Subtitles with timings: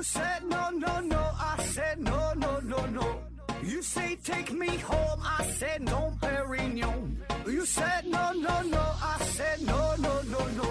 [0.00, 3.20] You said no, no, no, I said no, no, no, no.
[3.62, 7.18] You say take me home, I said no, Perignon.
[7.44, 10.64] You said no, no, no, I said no, no, no, no.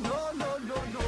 [0.00, 1.00] No, no, no, no.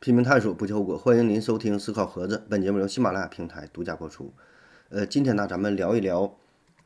[0.00, 0.98] 拼命探索，不计后果。
[0.98, 4.34] 欢迎您收听《思考盒子》，本节目由喜马拉雅平台独家播出。
[4.90, 6.36] 呃，今天呢，咱们聊一聊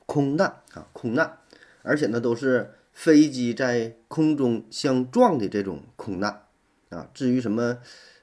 [0.07, 1.39] 空难啊，空难，
[1.83, 6.43] 而且呢，都是飞机在空中相撞的这种空难
[6.91, 7.09] 啊。
[7.13, 7.79] 至于什么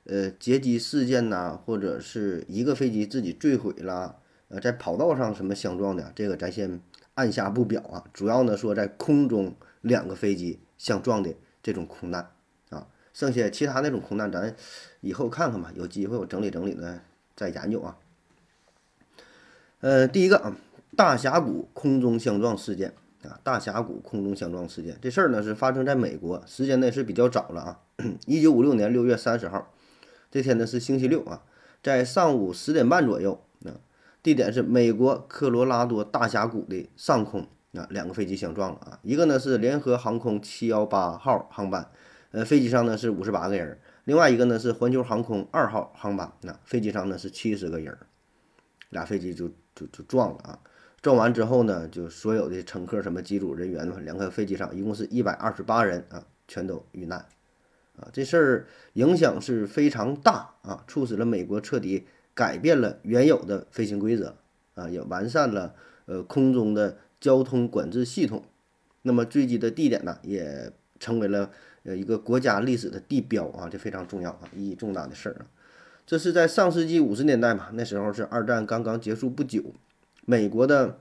[0.05, 6.79] 呃劫机事件呐，或者是一个飞机自己坠毁了，呃，在跑道上什么相撞的，这个咱先
[7.15, 8.05] 按下不表啊。
[8.13, 12.31] 主要呢说在空中两个飞机相撞的这种空难
[12.69, 14.55] 啊，剩下其他那种空难咱
[15.01, 17.01] 以后看看吧，有机会我整理整理呢
[17.35, 17.97] 再研究啊。
[19.81, 20.55] 呃，第一个啊，
[20.95, 27.79] 大峡谷空中相撞事件啊，大峡谷空中相撞事件这事儿呢是发生在美国，时间呢是比较早了啊，
[28.25, 29.73] 一九五六年六月三十号，
[30.31, 31.43] 这天呢是星期六啊，
[31.83, 33.75] 在上午十点半左右啊，
[34.23, 37.41] 地点是美国科罗拉多大峡谷的上空
[37.73, 41.91] 啊，两个飞机相撞了啊，一个呢是联合航空七幺八号航班，
[42.31, 47.97] 呃，飞机上呢是五十八个人，另外一个呢是环球航空二号航班，那飞机上呢是七十个人，
[48.89, 50.59] 俩飞机就就就撞了啊。
[51.01, 57.19] 撞完之后呢，就所有的乘客、什么机组人员嘛，两个飞机上一共是一百二十八人啊，全都遇难，
[57.97, 64.35] 啊，这事儿影响是非常大啊，促使了美国彻底改变了原有的飞行规则
[64.75, 65.73] 啊，也完善了
[66.05, 68.43] 呃空中的交通管制系统。
[69.03, 71.49] 那么坠机的地点呢，也成为了
[71.83, 75.47] 呃一个国家历史的地标啊，这非常重要啊，意义重大的事儿啊。
[76.05, 79.63] 这是在上世纪五十年代嘛，那时候是二战刚刚结束不久。
[80.25, 80.99] 美国的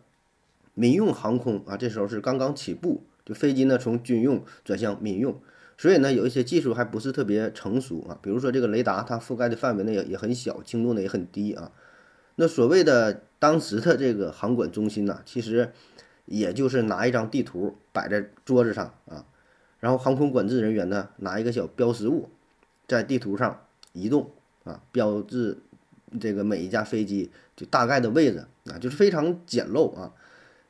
[0.75, 5.41] 民用航空啊，这时候是刚刚起步，就飞机呢从军用转向民用，
[5.77, 11.73] 所以呢有一些技术还不是特别成熟啊，比如说这个雷达它覆盖的范围呢也也很小，精度呢也很低啊。
[12.37, 15.73] 那所谓的当时的这个航管中心呢，其实
[16.25, 19.27] 也就是拿一张地图摆在桌子上啊，
[19.81, 22.29] 然后航空管制人员呢拿一个小标识物
[22.87, 24.31] 在地图上移动
[24.63, 25.59] 啊，标志
[26.21, 28.45] 这个每一架飞机就大概的位置。
[28.71, 30.13] 啊，就是非常简陋啊，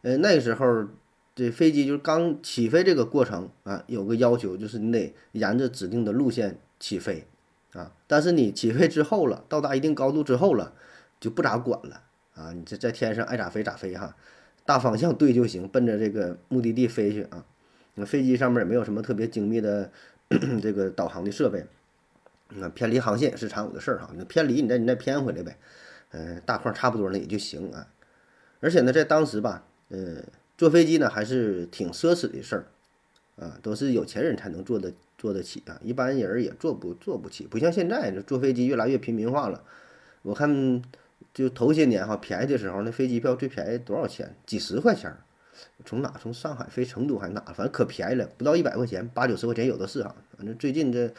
[0.03, 0.87] 呃，那个时候
[1.34, 7.26] 这飞机就是刚起飞这个过程啊，有个要求就是你得沿着指定的路线起飞
[7.72, 10.72] 啊，但是你起飞之后了，到达一定高度之后了，
[11.19, 12.03] 就不咋管了
[12.34, 14.15] 啊，你这在天上爱咋飞咋飞哈，
[14.65, 17.44] 大方向对就行，奔着这个目的地飞去啊，
[17.94, 19.91] 那飞机上面也没有什么特别精密的
[20.62, 21.66] 这个导航的设备，
[22.51, 25.59] 那偏离航线也是常有的事儿哈，那偏离你再你再偏回来呗。
[26.11, 27.87] 嗯，大框差不多了也就行啊，
[28.61, 30.25] 而且呢，在当时吧，呃，
[30.57, 32.65] 坐飞机呢还是挺奢侈的事儿，
[33.45, 39.63] 啊，都是有钱人才能坐得坐得起啊，一般人也坐不坐不起，不像现在这坐飞机越来越平民化了。
[40.23, 40.83] 我看
[41.35, 44.35] 就头些年哈，便宜的时候那飞机票最便宜多少钱？
[44.47, 45.15] 几十块钱，
[45.85, 50.17] 从哪从上海飞成都还是哪，反正可便宜了，不到一百块钱，八九十块钱有的是哈。
[50.39, 51.13] 反正最近这。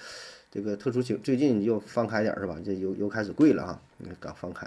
[0.51, 2.57] 这个特殊情最近又放开点儿是吧？
[2.65, 3.81] 这又又开始贵了哈，
[4.19, 4.65] 刚放开，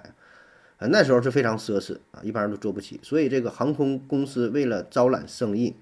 [0.78, 3.00] 啊那时候是非常奢侈啊，一般人都坐不起。
[3.02, 5.74] 所以这个航空公司为了招揽生意，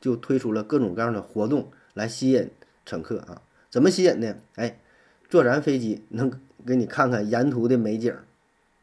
[0.00, 2.50] 就推出了各种各样的活动来吸引
[2.84, 3.40] 乘客啊。
[3.70, 4.34] 怎么吸引呢？
[4.56, 4.80] 哎，
[5.28, 6.32] 坐咱飞机能
[6.66, 8.12] 给你看看沿途的美景，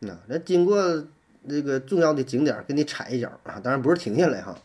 [0.08, 1.06] 啊，那经过
[1.50, 4.58] 这个重要的景点给你踩一脚啊，当然不是停下来哈，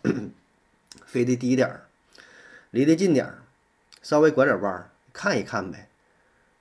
[1.05, 1.87] 飞得低点儿，
[2.71, 3.43] 离得近点儿，
[4.03, 4.90] 稍微拐点弯儿。
[5.12, 5.88] 看一看呗，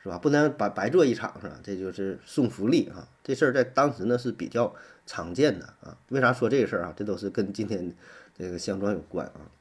[0.01, 0.17] 是吧？
[0.17, 1.59] 不能白白坐一场是吧？
[1.63, 3.07] 这就是送福利啊！
[3.23, 4.73] 这事儿在当时呢是比较
[5.05, 5.97] 常见的啊。
[6.09, 6.93] 为啥说这个事儿啊？
[6.95, 7.93] 这都是跟今天
[8.37, 9.51] 这个相撞有关啊。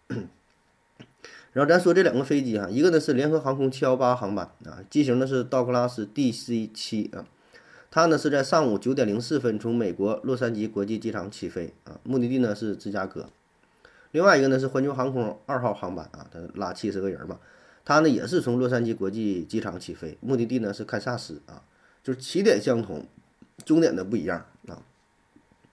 [1.52, 7.26] 然后咱说这两个飞机哈，一个呢是联合航空七幺八航班啊，机型呢是道格拉斯 DC 七啊，
[7.90, 13.28] 它呢是在上午九点零四分从美国洛杉矶国际机场起飞啊，目的地呢是芝加哥。
[14.12, 17.38] 另外一个呢是环球航空二号航班啊，它拉七十个人嘛。
[17.88, 21.64] 它呢也是从洛杉矶国际机场起飞，目的地呢是堪萨斯啊，
[22.04, 23.06] 就是起点相同，
[23.64, 24.82] 终点的不一样啊。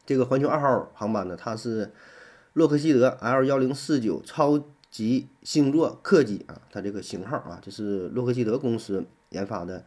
[0.06, 1.91] 这个环球二号航班呢，它是
[2.53, 9.83] 洛克希德 L 幺零四九超级星座客机啊，它这个型号啊，这是洛克希德公司研发的，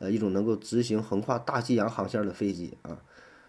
[0.00, 2.98] 呃，一种能够执行横跨大西洋航线的飞机啊。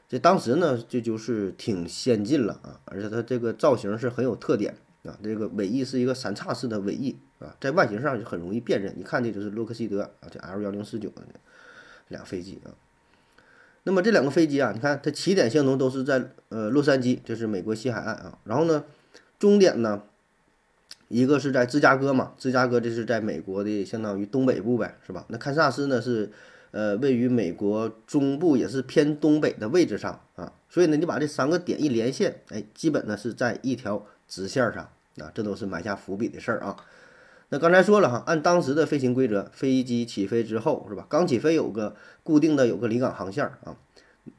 [0.07, 7.17] 这当时呢，这就是挺先进了啊，而且它这个造型是很有特点啊，这个尾翼是一个三叉式的尾翼。
[7.39, 11.23] 啊，在外形上就很容易辨认，一看这就是洛克希德啊，这 L 幺零四九的
[12.09, 12.69] 俩飞机啊。
[13.81, 18.37] 那么这两个飞机啊，你看它起点相同，都是在呃洛杉矶，这是美国西海岸啊。
[18.43, 18.83] 然后呢，
[19.39, 20.03] 终点呢
[21.07, 25.25] 一个是在芝加哥嘛，芝加哥这是在美国的相当于东北部呗，是吧？
[25.29, 26.31] 那堪萨斯呢是
[26.69, 30.53] 呃位于美国中部，也是偏东北的位置上啊。
[30.69, 34.87] 所以呢，你把这三个点一连线，哎，基本呢是在一条直线上
[35.17, 36.77] 啊，这都是埋下伏笔的事儿啊。
[37.49, 41.05] 那刚才说了哈，按当时的飞行规则，飞机起飞之后是吧？
[41.09, 43.75] 刚起飞有个固定的有个离港航线啊，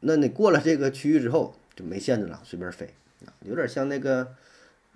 [0.00, 2.94] 那你过了这个区域之后就没限制了，随便飞
[3.26, 4.28] 啊，有点像那个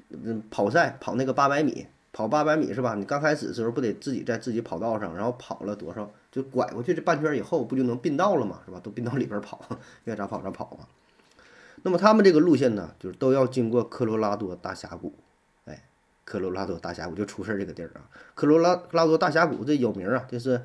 [0.08, 2.94] 嗯跑赛跑那个八百米，跑八百米是吧？
[2.94, 8.80] 你刚开始的时候不得自己在自己跑道上，然后跑了多少就拐过去这半圈以后不就能并道了嘛，是吧？
[8.82, 9.60] 都并到里边跑，
[10.04, 10.86] 愿咋跑咋跑嘛。
[11.86, 15.14] 那么他们这个路线呢，就是都要经过科罗拉多大峡谷。
[15.66, 15.84] 哎
[16.24, 20.62] 科罗拉多大峡谷就出事儿这个地儿啊，科罗拉拉多大峡谷这有名啊，这是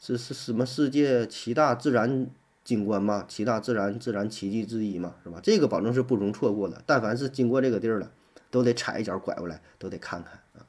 [0.00, 2.26] 是是什么世界七大自然
[2.64, 5.40] 景观嘛，七大自然自然奇迹之一嘛，是吧？
[5.42, 8.10] 这个保证是不容错过的，但凡是经过这个地儿了，
[8.50, 10.64] 都得踩一脚拐过来，都得看看啊。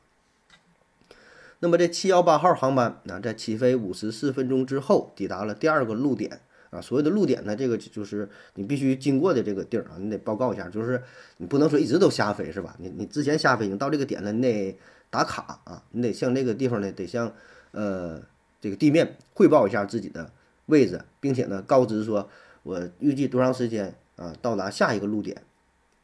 [1.60, 6.42] 那么这七幺八号航班啊，在起飞五十四分钟之后，抵达了第二个路点。
[6.74, 11.00] 啊，所谓的路点呢，这个就是你必须经过的这个地儿啊，你得报告一下，就是
[11.38, 12.76] 你不能说一直都瞎飞是吧？
[12.80, 14.76] 你你之前瞎飞，你到这个点了，你得
[15.12, 17.32] 打卡啊，你得向这个地方呢，得向
[17.74, 18.20] 呃
[18.60, 20.32] 这个地面汇报一下自己的
[20.66, 22.28] 位置，并且呢告知说
[22.64, 25.44] 我预计多长时间啊到达下一个路点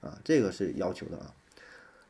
[0.02, 1.34] 啊，这个是要求的啊。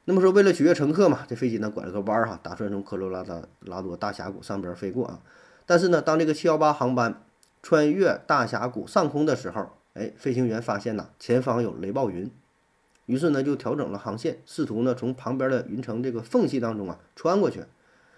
[0.04, 5.22] 那么说为了取悦乘客嘛，这飞机呢拐了个弯儿哈，打算从科罗拉多拉多大峡谷上边飞过啊，
[5.66, 7.24] 但是呢，当这个七幺八航班。
[7.62, 12.32] 穿越大峡谷上空的时候，哎，飞行员发现呐，前方有雷暴云，
[13.06, 17.64] 于是呢就调整了航线，试图呢从旁边的云层这个缝隙当中啊穿过去。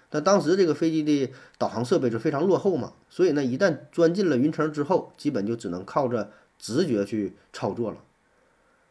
[0.09, 7.97] 但当时这个飞机的导航设备是非常落后嘛，所以呢一旦钻进了云层之后，基本就只能靠着直觉去操作了。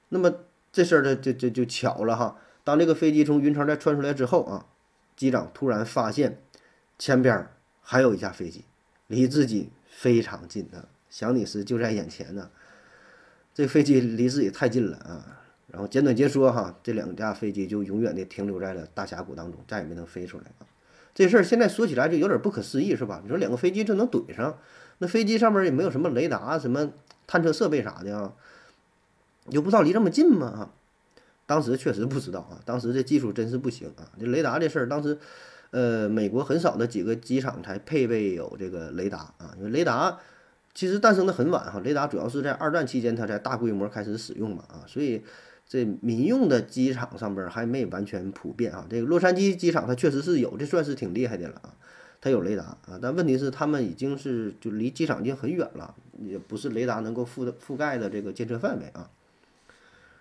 [0.09, 0.35] 那么
[0.73, 4.67] 这事儿呢就就就巧了哈，当这个飞机从云层再穿出来之后啊，
[5.15, 6.43] 机长突然发现
[6.99, 7.49] 前边
[7.83, 8.65] 还有一架飞机，
[9.07, 9.71] 离自己。
[10.01, 12.49] 非常近啊，想你时就在眼前呢。
[13.53, 15.43] 这飞机离自己太近了啊。
[15.67, 20.65] 然后简短截说哈，这两架飞机就永远的停留在了大峡谷当中，再也没能飞出来啊。
[21.15, 23.21] 这事儿现在说起来就有点不可思议，是吧？
[23.23, 24.59] 你说两个飞机就能怼上，
[24.97, 26.91] 那飞机上面也没有什么雷达、什么
[27.27, 28.33] 探测设备啥的啊，
[29.51, 30.47] 就不知道离这么近吗？
[30.47, 30.73] 啊，
[31.45, 34.09] 当时确实不知道啊，当时这技术真是不行啊。
[34.19, 35.19] 这雷达这事儿，当时。
[35.71, 40.19] 呃，美国很少的几个机场才配备有这个雷达啊，因为雷达
[40.75, 45.23] 其实诞生的很晚哈，雷达主要是在二战期间它才大规模开始使用嘛啊，所以
[45.69, 48.85] 这民用的机场上边还没完全普遍啊。
[48.91, 51.75] 这个洛杉矶机场它确实是有，这算是挺厉害的了啊，
[52.21, 59.09] 它有雷达啊，但问题是他们已经是就离机场已经很远了，也不是雷达能够覆的覆盖的这个监测范围啊。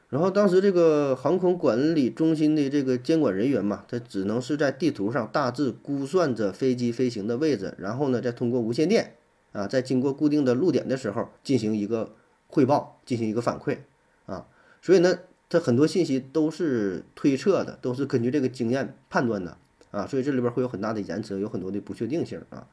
[0.10, 9.16] 然后当时这个航空管理中心的这个监管人员嘛，他只能是在地图上大致估算着飞机飞行的位置，然后呢，再通过无线电
[9.52, 12.16] 啊，在经过固定的路点的时候进行一个
[12.48, 13.78] 汇报，进行一个反馈
[14.26, 14.48] 啊。
[14.82, 19.58] 所以呢，它很多信息都是推测的，都是根据这个经验判断的
[19.92, 20.08] 啊。
[20.08, 22.68] 所以这里边会有很大的延迟，有很多的不确定性啊。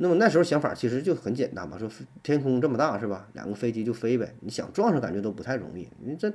[0.00, 1.90] 那么那时候想法其实就很简单嘛，说
[2.22, 3.28] 天空这么大是吧？
[3.34, 5.88] 两个飞机就飞呗，你想撞上感觉都不太容易。
[6.00, 6.32] 你这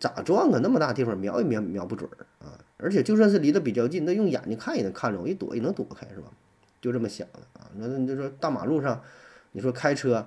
[0.00, 0.60] 咋撞啊？
[0.62, 2.58] 那么大地方瞄也瞄瞄不准儿啊！
[2.76, 6.30] 而且就算是离得比较近，那用眼睛看也能看着，我一躲也能躲开是吧？
[6.80, 7.70] 就这么想的啊。
[7.76, 9.02] 那你就说大马路上，
[9.52, 10.26] 你说开车，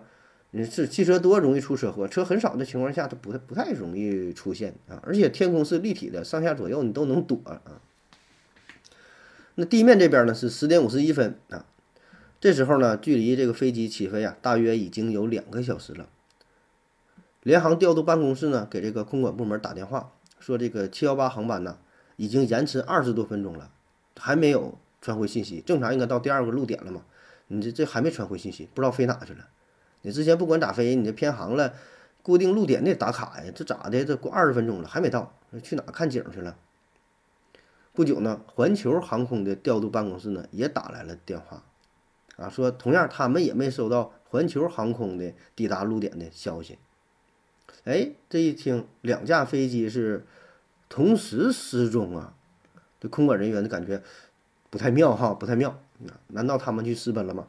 [0.52, 5.02] 你是汽车多容易出车祸，车很少的情况下，它不太不太容易出现啊。
[5.04, 7.62] 而且天空是立体的，上下左右你都能躲啊。
[9.56, 11.66] 那地面这边呢是十点五十一分啊。
[12.40, 16.08] 这时候呢，距离这个飞机起飞啊，大约已经有两个小时了。
[17.42, 21.80] 联航调度办公室呢，给这个空管部门打电话，说这个七幺八航班呢，
[22.16, 23.72] 已经延迟二十多分钟了，
[24.18, 25.64] 还没有传回信息。
[25.66, 27.02] 正常应该到第二个路点了嘛，
[27.48, 29.48] 你这这还没传回信息，不知道飞哪去了。
[30.04, 31.74] 你之前不管咋飞，你这偏航了，
[32.22, 34.06] 固定路点得打卡呀，这咋的？
[34.06, 36.56] 这过二十分钟了还没到，去哪看景去了？
[37.94, 41.64] 不久呢，环球航空的调度办公室呢，也打来了电话。
[42.38, 46.78] 啊，说同样他们也没收到环球航空的抵达路点的消息。
[47.84, 50.26] 哎，这一听两架飞机是
[50.88, 52.34] 同时失踪啊，
[53.00, 54.02] 这空管人员的感觉
[54.70, 55.80] 不太妙哈，不太妙。
[56.28, 57.48] 难道他们去私奔了吗？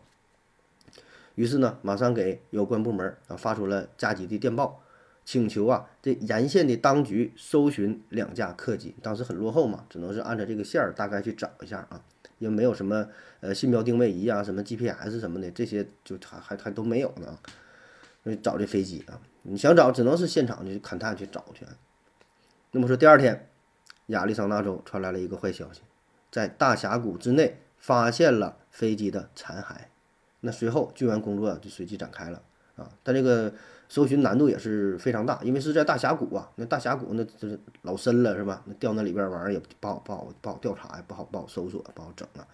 [1.35, 4.83] 于是呢，马上给有关部门啊发出了加急的电报，
[5.25, 8.95] 请求啊这沿线的当局搜寻两架客机。
[9.02, 12.02] 当时很落后嘛，只能是按照这个线儿大概去找一下啊。
[12.38, 13.09] 也没有什么
[13.40, 17.38] 呃信标定位仪啊，什么 GPS 什么的，这些就还还还都没有呢。
[18.25, 21.64] 所以找这飞机啊，你想找只能是现场去勘探去找去。
[22.73, 23.49] 那么说第二天，
[24.07, 25.80] 亚利桑那州传来了一个坏消息，
[26.30, 29.87] 在大峡谷之内发现了飞机的残骸。
[30.40, 32.42] 那随后救援工作就随即展开了
[32.76, 33.52] 啊，但这个
[33.88, 38.62] 搜寻难度也是非常大，因为是在大峡谷啊，那大峡谷那就是老深了是吧？
[38.66, 42.47] 那掉那里边玩意儿也不好不好不好调查呀，不好不好搜索不好整啊。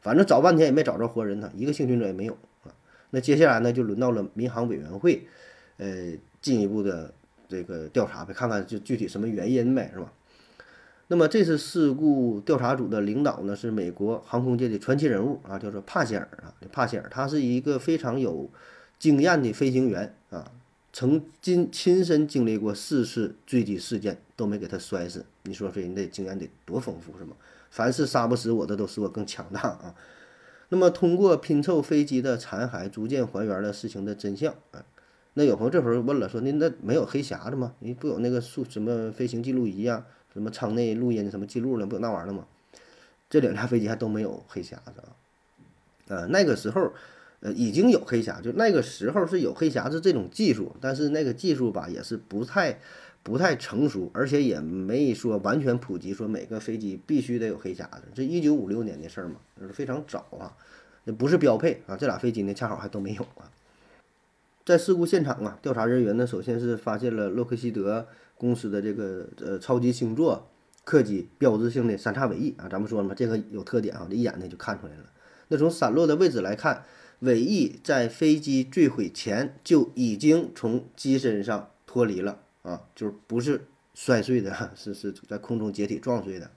[0.00, 2.32] 反正找半天也没找着活人呢，一个幸存者也没有
[2.64, 2.72] 啊。
[3.10, 5.26] 那接下来呢，就轮到了民航委员会，
[5.76, 7.12] 呃，进一步的
[7.48, 10.10] 这个调查呗，看看就具体什么原因呗，是吧？
[11.08, 18.48] 那么这次事故调查组的领导呢，是美国航空界的传奇人物啊，叫做帕希尔啊，帕希尔，他是一个非常有
[18.98, 20.50] 经验的飞行员啊，
[20.92, 27.36] 曾经亲身经历过四次坠机事件都没给他摔死，你说这人的经验得多丰富是吗？
[27.70, 29.94] 凡是杀不死我的，都使我更强大啊！
[30.70, 34.52] 那么，通过拼凑飞机的残骸，逐渐还原了事情的真相。
[34.72, 34.84] 啊，
[35.34, 37.74] 那有朋友这会儿问了，说您那没有黑匣子吗？
[37.78, 42.46] 你不有那个数什么飞行记录仪呀，什么舱内录音什么记录了，不有那玩意儿吗？
[43.28, 45.14] 这两架飞机还都没有黑匣子啊。
[46.08, 46.92] 呃，那个时候，
[47.40, 52.78] 呃，已经有黑匣，就那个时候是有黑匣子这种技术，但是那个技术吧，也是不太。
[53.22, 58.04] 不太成熟，而且也没说完全普及，说每个飞机必须得有黑匣子。
[58.14, 60.56] 这一九五六年的事儿嘛，是非常早啊，
[61.04, 61.94] 那不是标配啊。
[61.94, 63.52] 这俩飞机呢，恰好还都没有啊。
[64.64, 68.06] 在事故现场啊，调查人员呢，首先是发现了洛克希德
[68.38, 70.48] 公司的这个呃超级星座
[70.84, 72.68] 客机标志性的三叉尾翼啊。
[72.70, 75.04] 咱们说了嘛，这个有特点啊，这一眼呢就看出来了。
[75.48, 76.84] 那从散落的位置来看，
[77.20, 82.42] 尾翼在飞机坠毁前就已经从机身上脱离了。
[82.62, 86.50] 啊，就是不是摔碎的， 是是在空中解体撞碎的。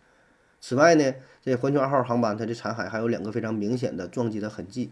[0.59, 4.91] 此外呢，这环球二号航班它的残骸还有两个非常明显的撞击的痕迹，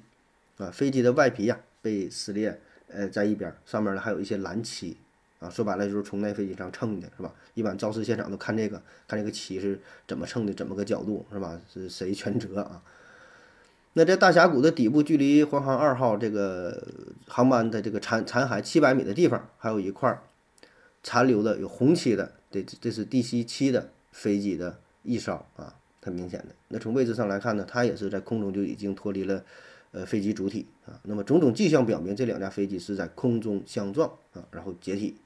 [0.56, 4.96] 啊，飞机的外皮呀被撕裂，呃，在一边，上面呢还有一些蓝漆，
[5.40, 7.34] 啊，说白了就是从那飞机上蹭的，是吧？
[7.54, 11.60] 一般肇事现场都看这个，看这个漆是怎么蹭的，怎么个角度，是吧？
[11.72, 12.82] 是谁全责啊？
[13.94, 16.88] 那在大峡谷的底部，距离环航二号这个
[17.28, 20.22] 航班的这个残残骸七百米的地方，还有一块。
[21.04, 26.50] 残留的有红漆的，这这是第七的飞机的翼梢啊，很明显的。
[26.68, 29.44] 那从位置上来看呢，它也是在空中就已经脱离了
[29.94, 31.02] 呃飞机主体啊。
[31.02, 35.18] 那么种种迹象表明，这两架飞机是在空中相撞啊，然后解体。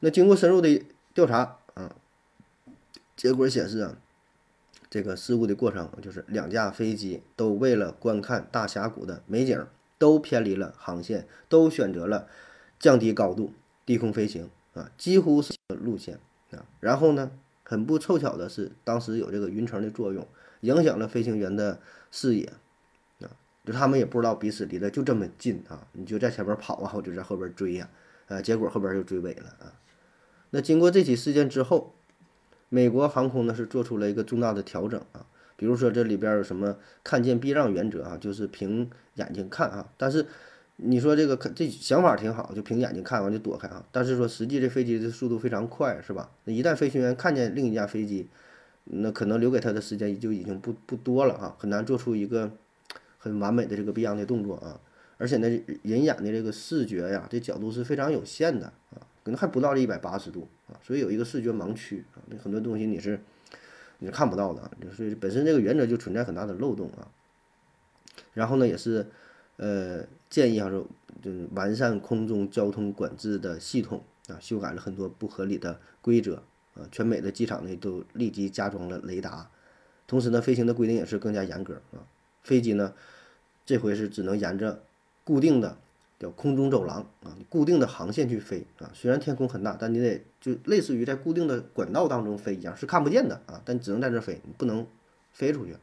[0.00, 1.94] 那经过深入的调查啊，
[3.14, 3.98] 结果显示啊，
[4.90, 9.66] 这个事故的过程就是两架飞机都为了观看大峡谷的美景，
[9.98, 12.26] 都偏离了航线，都选择了
[12.78, 13.52] 降低高度。
[13.84, 16.18] 低空飞行啊，几乎是路线
[16.50, 16.66] 啊。
[16.78, 17.30] 然后呢，
[17.64, 20.26] 很不凑巧的是，当时有这个云层的作用，
[20.60, 21.80] 影响了飞行员的
[22.10, 22.52] 视野
[23.20, 23.30] 啊。
[23.64, 27.88] 就他们也不知道彼此离得就这么近啊，你就在前面跑啊，我就在后边追呀，
[28.26, 29.72] 啊，结果后边就追尾了啊。
[30.50, 31.94] 那经过这起事件之后，
[32.68, 40.26] 美国航空呢是做出了一个重大的调整啊，比如说这里边有什么看见避让原则啊，就是凭眼睛看啊，但是。
[40.80, 43.84] 你说这个可这想法挺好，就凭眼睛看完就躲开啊。
[43.90, 46.30] 但是说实际这飞机的速度非常快，是吧？
[46.44, 48.28] 那一旦飞行员看见另一架飞机，
[48.84, 52.52] 那可能留给他的时间就已经不不多了啊，很难做出一个
[53.18, 54.80] 很完美的这个避让的动作啊。
[55.16, 55.48] 而且呢，
[55.82, 63.20] 人眼的这个视觉呀，这角度是非常有限的啊，可能还不到这一百八十度啊，所以有一个视觉盲区啊，那很多东西你是
[63.98, 67.08] 你是看不到的，就是本身这个原则就存在很大的漏洞啊。
[68.34, 69.06] 然后呢，也是。
[69.60, 70.86] 呃，建议哈说，
[71.20, 76.44] 就是完善空中交通管制的系统啊，修改了很多不合理的规则
[76.74, 76.86] 啊。
[76.92, 79.50] 全美的机场呢都立即加装了雷达，
[80.06, 82.06] 同时呢，飞行的规定也是更加严格啊。
[82.44, 82.94] 飞机呢，
[83.66, 84.84] 这回是只能沿着
[85.24, 85.76] 固定的
[86.18, 88.90] 叫空中走廊啊，你固定的航线去飞啊。
[88.92, 94.86] 虽然天空很大，但你得就类似于在固定的管道当中飞一样，是看不见的啊，但只能在这飞，你不能
[95.32, 95.76] 飞出去。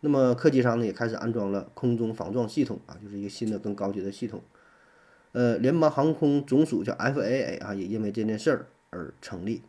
[0.00, 4.42] 那么客机上呢也开始安装了空中防撞系统啊，就是一个新的更高级的系统。
[5.32, 9.62] 呃，联邦航空总署叫 FAA 啊，也因为这件事儿而成立。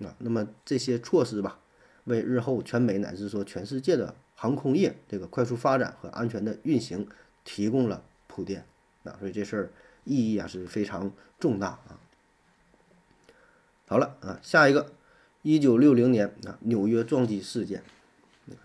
[0.00, 1.58] 啊，那么这些措施吧，
[2.04, 7.08] 为日后全美乃至说全世界的航空业这个快速发展和安全的运行
[7.42, 8.64] 提供了铺垫。
[9.18, 9.70] 所以这事儿
[10.04, 11.98] 意义啊是非常重大啊。
[13.86, 14.92] 好了啊，下一个，
[15.42, 17.82] 一九六零年啊，纽约撞击事件。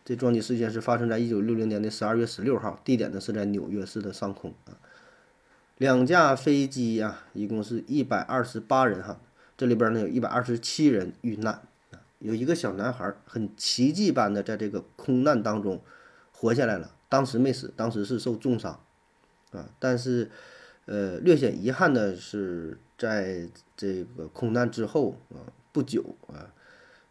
[0.06, 4.80] 这撞击事件是发生在一九六零年的十二月十六号，地点呢是在纽约市的上空啊。
[5.78, 9.20] 两架飞机呀，一共是一百二十八人哈，
[9.58, 11.54] 这里边呢有一百二十七人遇难
[11.92, 15.82] 啊，有一个小男孩很奇迹般的在这个空难当中
[16.32, 18.82] 活下来了，当时没死，当时是受重伤
[19.54, 20.30] 啊，但是
[20.86, 25.40] 呃略显遗憾的是，在这个空难之后啊
[25.72, 26.52] 不久啊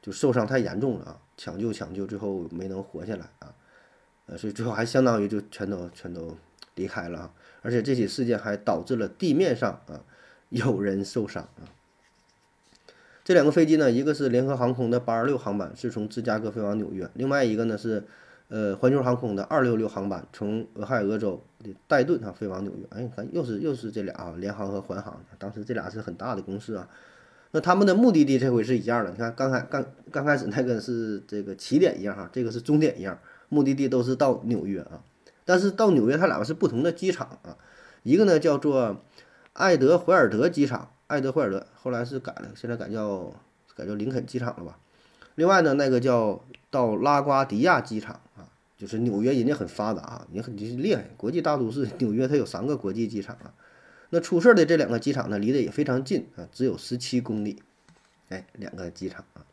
[0.03, 1.19] 就受伤太严重了啊。
[1.35, 3.53] 抢救抢救，最后没能活下来啊，
[4.27, 6.37] 呃，所以最后还相当于就全都全都
[6.77, 10.05] 离开了啊，而且这起事件还导致了地面上啊
[10.51, 11.67] 有人受伤啊。
[13.25, 18.05] 这两个飞机呢，一个是联合航空的八二六航班，是从芝加哥飞往纽约；另外一个呢是，
[18.53, 22.87] 呃，环球航空的二六六航班，从俄亥俄州的戴顿啊飞往纽约。
[22.91, 26.87] 哎，看又是又是这俩啊，联航和环航，当时这俩是很大的公司啊。
[27.53, 33.19] 那他们的目的地这回是一样的，你看刚开刚刚开始那个是这个起点一样哈，这个是终点一样，
[33.49, 35.03] 目的地都是到纽约啊。
[35.47, 37.57] 但是到纽约，它俩是不同的机场啊，
[38.03, 39.01] 一个呢叫做
[39.55, 40.91] 爱德怀尔德机场。
[41.07, 43.33] 爱德怀尔德后来是改了，现在改叫
[43.75, 44.79] 改叫林肯机场了吧？
[45.35, 51.89] 另外呢，那个叫到拉瓜迪亚机场啊，就是纽约人家很发达啊，也很厉害，国际大都市。
[51.99, 53.55] 纽约它有三个国际机场啊。
[54.11, 57.63] 那出事的这两个机场呢，离得也非常近啊，只有十七公里。
[58.29, 59.47] 哎，两个机场啊。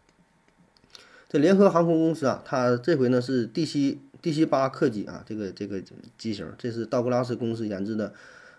[1.30, 5.82] 这联合航空公司啊，它这回呢是 D C D C 八客机啊，这个这个
[6.18, 8.14] 机型，这是道格拉斯公司研制的。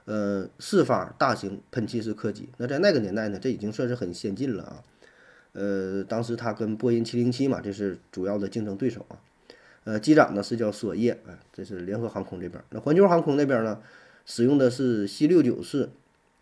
[0.06, 4.82] 呃，四发大型喷气式客机，那在那个年代呢，这已经算是很先进了啊。
[5.52, 9.18] 呃，当时它跟波音七零七嘛，这是主要的竞争对手啊。
[9.84, 12.62] 呃，机长呢是叫索耶，啊，这是联合航空这边。
[12.70, 13.80] 那环球航空那边呢，
[14.26, 15.88] 使用的是 C 六九式，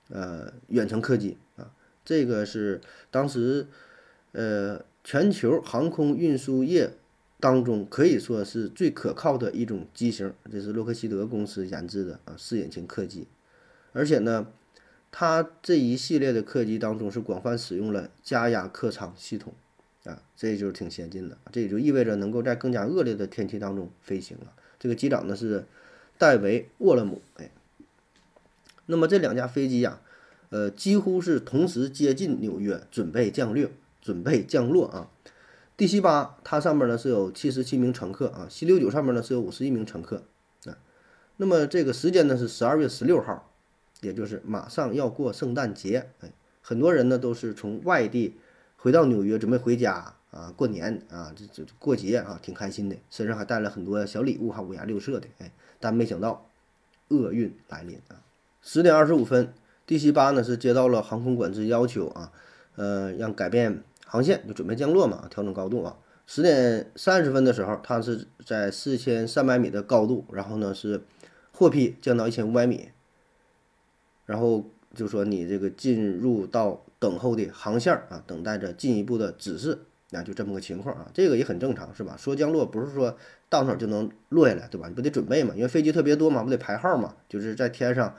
[0.08, 1.70] 呃，远程客机啊。
[2.04, 3.66] 这个是当时
[4.32, 6.90] 呃全球航空运输业
[7.38, 13.26] 当中可以说是最可靠的一种机型，这是洛克希德公司研制的啊四引擎客机。
[13.92, 14.48] 而且呢，
[15.10, 19.52] 它这一系列的客机当中是广泛使用了加压客舱系统，
[20.04, 21.38] 啊，这就是挺先进的。
[21.50, 24.52] 这也就意味着能够在更加恶劣的天气当中飞行了。
[24.78, 25.66] 这个机长呢是
[26.18, 27.50] 戴维·沃勒姆，哎，
[28.86, 30.00] 那么这两架飞机呀，
[30.50, 35.10] 呃，几乎是同时接近纽约，准备降落，准备降落啊。
[35.76, 40.24] D C 八它上面呢是有七十七名乘客啊，C 六九上面呢是有五十一名乘客
[40.66, 40.76] 啊。
[41.38, 43.47] 那么这个时间呢是十二月十六号。
[44.00, 46.30] 也就是马上要过圣诞节，哎，
[46.62, 48.36] 很多人呢都是从外地
[48.76, 56.48] 回到纽约，准备回家啊过年啊，这这过节啊，挺开心的，身上还带了很多小礼物哈，五颜六色的，哎，但没想到
[57.08, 58.22] 厄运来临啊！
[58.60, 59.52] 十点二十五分
[59.86, 62.30] ，D C 八呢是接到了航空管制要求啊，
[62.76, 65.96] 呃，让改变航线，就准备降落嘛，调整高度啊。
[66.26, 71.02] 十点三十分的时候，它是在四千三百米的高度，然后呢是
[71.52, 72.90] 获批降到一千五百米。
[74.28, 74.62] 然后
[74.94, 79.78] 就说你这个进入到等候的航线啊，等待着进一步的指示，
[80.10, 82.14] 那就这么个情况啊，这个也很正常，是吧？
[82.18, 83.16] 说降落不是说
[83.48, 84.86] 到那儿就能落下来，对吧？
[84.86, 88.14] 你不得准备嘛，因为飞机特别多嘛，不得排号嘛，就是在天上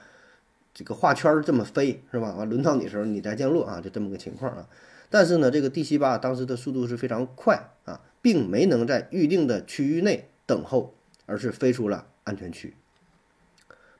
[0.73, 2.33] 这个画圈这么飞，是吧？
[2.33, 4.67] 完轮到你的时候你再降落啊，就这么个情况啊。
[5.11, 10.95] 但是呢，这个 D 七八当时的速度是非常快啊，并没能在预定的区域内等候，
[11.27, 12.73] 而是飞出了安全区。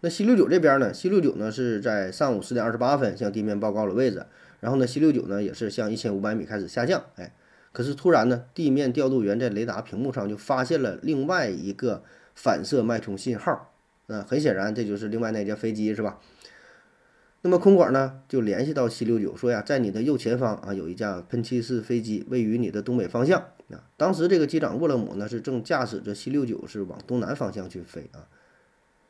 [0.01, 4.25] 那 C 六九这边呢？C 六九呢是在上午十点二十八分向地面报告了位置，
[4.61, 7.03] 然后呢，C 六九呢也是向一千五百米开始下降。
[7.17, 7.35] 哎，
[7.73, 13.73] 可是突然呢，地面调度员在雷达屏幕上就发现了另外一个反射脉冲信号。
[14.05, 16.19] 那很显然，这就是另外那架飞机，是吧？
[17.41, 23.39] 那么空管呢就联系到 C 六九说呀，在你的右前方啊有一架喷气式飞机位于你的东北方向。
[23.69, 28.23] 啊，当时这个机长沃勒姆呢是正驾驶着 C 六九是往东南方向去飞啊。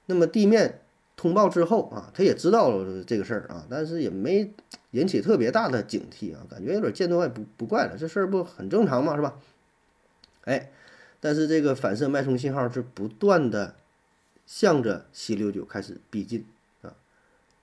[0.10, 0.82] 那么地面
[1.16, 4.52] 通报之后啊，他也知道这个事儿啊，但是也没
[4.90, 9.16] 引起特别大的警惕啊，感觉有点见怪不不怪了，这事儿不很正常吗？
[9.16, 9.36] 是吧？
[10.46, 10.72] 哎，
[11.20, 13.76] 但是这个反射脉冲信号是不断的
[14.48, 16.44] 向着 C 六九开始逼近
[16.82, 16.96] 啊，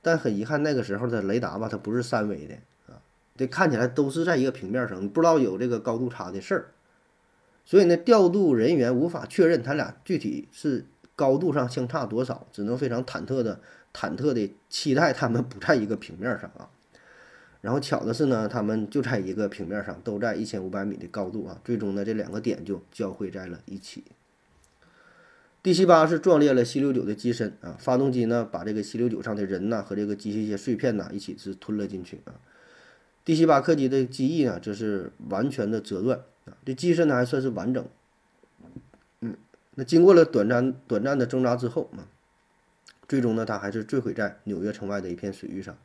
[0.00, 2.54] 但很遗憾，那个时候的雷达吧，它不是三维的
[2.86, 3.02] 啊，
[3.36, 6.66] 这看起来都是在一个平面上，不知道有这个高度差的事儿，
[7.64, 10.84] 所以呢，调度人员无法确认他俩具体是。
[11.16, 13.58] 高度上相差多少，只能非常忐忑的、
[13.92, 16.70] 忐忑的期待他们不在一个平面上啊。
[17.62, 21.58] 然后巧的是呢，他们就在一个平面上，都在一千五百米的高度啊。
[21.64, 24.04] 最终呢，这两个点就交汇在了一起。
[25.62, 32.38] D 七八是撞裂了 C 六九的机身啊，发动机呢把这个 C 六九上的人呐和这个机械些碎片呐一起是吞了进去啊。
[33.24, 37.84] D 七八客机的机翼呢，这是完全的折断啊，这机身呢还算是完整。
[39.76, 42.08] 那经过了短暂短暂的挣扎之后啊，
[43.06, 45.76] 最终呢，它还是坠毁在纽约城外的一片水域上。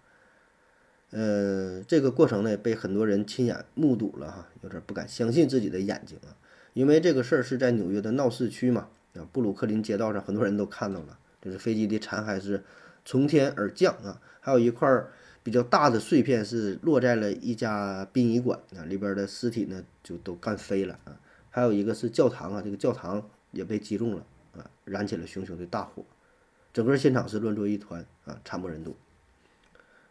[1.12, 6.32] 呃，这个过程呢，被很多人亲眼目睹了哈，有点不敢相信自己的眼睛啊，
[6.74, 12.64] 因为这个事儿是在纽约的闹市区嘛，啊，布鲁克林街道上很多人都看到了，就是飞机的残骸是
[13.04, 15.04] 从天而降啊，还有一块
[15.44, 21.20] 比较大的碎片是落在了一家殡仪馆啊，里边的尸体呢就都干飞了啊。
[21.50, 24.26] 还有一个是教堂啊，这个教堂也被击中了
[24.58, 26.04] 啊，燃起了熊熊的大火，
[26.74, 28.96] 整个现场是乱作一团啊，惨不忍睹。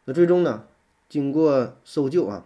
[0.04, 0.64] 那最终呢，
[1.08, 2.44] 经过搜救啊，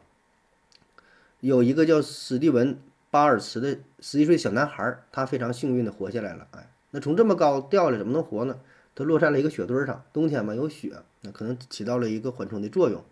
[1.40, 2.74] 有一个叫史蒂文·
[3.10, 6.48] 巴尔茨的十一岁小男孩，他非常幸运的活下来了。
[6.50, 8.58] 哎，那从这么高掉下来怎么能活呢？
[8.96, 13.04] 他落在了一个雪堆上，冬天嘛有雪，那可能起到了一个缓冲的作用。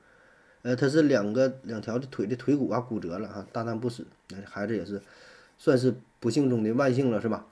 [0.62, 4.06] 呃，他是两个两条的腿的腿骨啊骨折了哈，大难不死。
[4.28, 5.02] 那孩子也是
[5.58, 7.46] 算是不幸中的万幸了，是吧？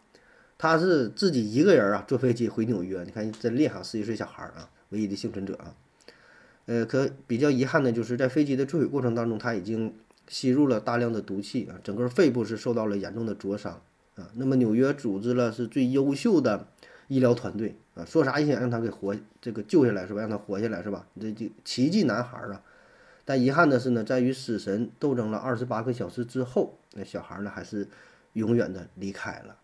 [0.60, 5.74] 他是自己一个人啊坐飞机回纽约，你看真厉害，十一岁小孩啊，唯一的幸存者啊。
[6.66, 9.94] 呃，可比较遗憾的就是在飞机的坠毁过程当中，他已经
[10.28, 13.80] 吸入了大量的毒气啊，整个肺部是受到了严重的灼伤
[14.16, 14.28] 啊。
[14.34, 16.68] 那么纽约组织了是最优秀的
[17.08, 20.20] 医疗团队啊，说啥也想让他给活这个救下来是吧？
[20.20, 21.06] 让他活下来是吧？
[21.18, 22.60] 这这奇迹男孩啊！
[23.24, 27.88] 但遗憾的是呢，在与死神斗争了二十八个小时之后，那小孩呢还是
[28.34, 29.56] 永远的离开了。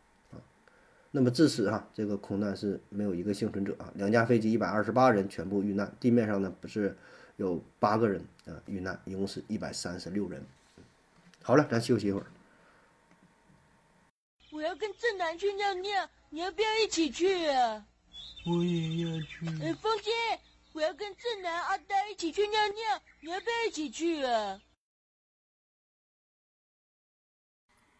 [1.16, 3.90] 那么至此哈，这个空难是没有一个幸存者啊。
[3.94, 6.94] 两架飞机一百二十八人全部遇难，地面上呢不是
[7.37, 10.44] 有八个人啊遇难，一共是一百三十六人。
[11.42, 12.26] 好了，咱休息一会儿。
[14.52, 17.87] 我要跟正南去尿尿，你要不要一起去啊？
[18.46, 19.46] 我也要去。
[19.62, 20.11] 哎，风姐。
[20.74, 24.61] 我要跟正南、阿呆一起去尿尿，你要不要一起去啊？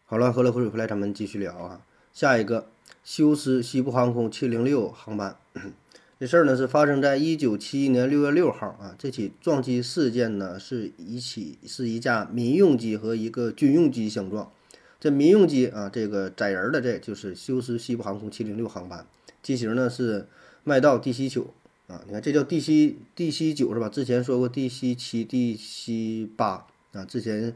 [0.05, 1.81] 好了，喝了口水回来，咱们继续聊啊。
[2.13, 2.69] 下一个，
[3.03, 5.37] 休斯西部航空七零六航班，
[6.19, 8.95] 这事儿呢是发生在一九七一年六月六号啊。
[8.97, 14.51] 这起撞击事件呢是一起是一架民用机和一个军用机相撞。
[14.99, 19.05] 这民用机啊，这个载人的这就是休斯西部航空七零六航班，
[19.43, 20.27] 机型呢是
[20.63, 21.53] 麦道 DC 九。
[21.87, 23.87] 啊，你看这叫 DC DC 九是吧？
[23.87, 27.05] 之前说过 DC 七、DC 八啊。
[27.05, 27.55] 之前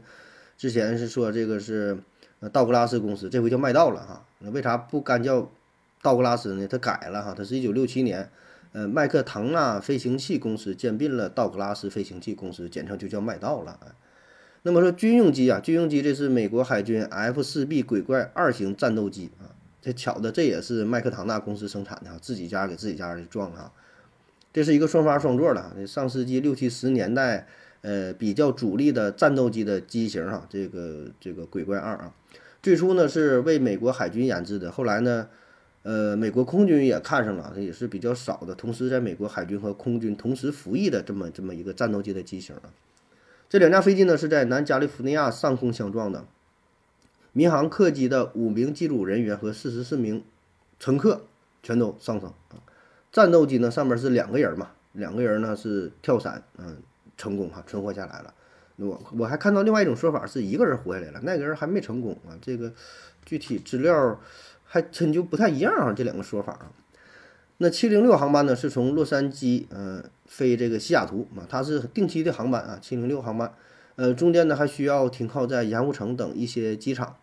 [0.56, 1.98] 之前是说这个是
[2.42, 4.24] 呃道格拉斯公司，这回叫麦道了哈。
[4.40, 5.48] 那为啥不干叫
[6.02, 6.66] 道格拉斯呢？
[6.66, 8.28] 它改了哈，它是一九六七年，
[8.72, 13.78] 呃麦克唐纳飞行器公司兼并了道格拉斯飞行器公司，简称就叫麦道了。
[14.64, 19.54] 那么说军用机啊，军用机这是美国海军 F 四 B 鬼怪二型战斗机啊。
[19.80, 23.72] 这巧的，这也是麦克唐纳公司生产的哈，自己家给自己家的撞啊。
[24.52, 27.46] 这是一个双发双座的，上世纪六七十年代，
[27.82, 30.46] 呃，比较主力的战斗机的机型哈。
[30.48, 32.14] 这个这个鬼怪二啊，
[32.62, 35.28] 最初呢是为美国海军研制的，后来呢，
[35.82, 42.72] 呃，美国空军也看上了，也是比较少的，同时在美国海军和空军同时服役的这么这么一个战斗机的机型啊。
[43.48, 46.24] 这两架飞机呢是在南加利福尼亚上空相撞的，
[47.32, 50.22] 民航客机的五名机组人员和四十四名
[50.78, 51.22] 乘客
[51.62, 52.62] 全都丧生啊。
[53.10, 56.78] 战斗机呢，上面是两个人嘛，两个人呢是跳伞，嗯，
[57.16, 58.34] 成功哈，存活下来了。
[58.76, 62.34] 我我还看到另外一种说法，是一个人活下来了，那个人还没成功啊。
[62.40, 62.72] 这个
[63.24, 64.18] 具体资料
[64.64, 66.72] 还真就不太一样啊，这两个说法啊。
[67.58, 73.52] 那七零六航班呢，是从洛杉矶嗯飞这个西雅图啊，它是定期的航班啊，七零六航班，
[73.96, 77.14] 呃，中间呢还需要停靠在盐湖城等一些机场。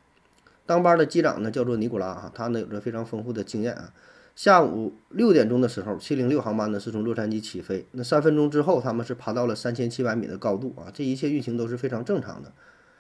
[0.66, 3.92] 当班的机长呢叫做尼古拉啊，他呢有着非常丰富的经验啊。
[4.40, 7.86] 下午六点钟的时候，七零六航班呢是从洛杉矶起飞。
[7.92, 12.54] 那三分钟之后，他们是爬到了三千七百米的高度啊，这一切运行都是非常正常的。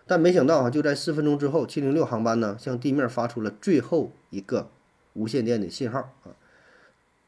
[0.06, 4.69] 但没想到啊，就在四分钟之后，七零六航班呢向地面发出了最后一个
[5.13, 6.36] 无线电的信号啊。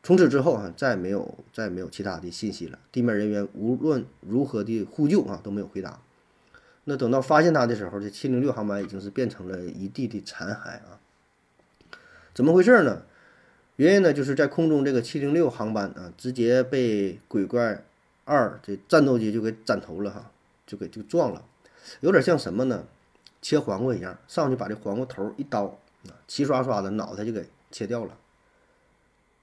[0.04, 2.78] 从此之后啊，再也没有再也没有其他的信息了。
[2.91, 6.02] 地面人员无论如何的呼救啊，都没有回答。
[6.84, 11.00] 那等到发现他的时候，这七零六航班已经是变成了一地的残骸啊。
[12.34, 13.04] 怎么回事呢？
[13.82, 17.84] 原因呢，就是在空中这个七零六航班啊，直接被鬼怪
[18.26, 20.30] 二这战斗机就给斩头了哈，
[20.67, 21.44] 就给就撞了，
[22.02, 22.86] 有点像什么呢？
[23.41, 25.80] 切黄瓜一样，上去把这黄瓜头一刀，
[26.28, 28.15] 齐刷刷的脑袋就给切掉了。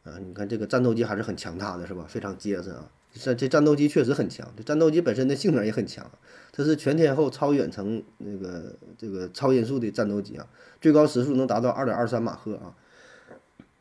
[0.04, 2.06] 啊，你看这个战斗机还是很强大的，是吧？
[2.08, 2.88] 非常结实啊。
[3.14, 6.08] 这这战斗机确实很强，这战斗机本身的性能也很强，
[6.52, 10.46] 它是全天候超远程那个这个超音速的战斗机啊，
[10.80, 12.72] 最高时速能达到二点二三马赫啊。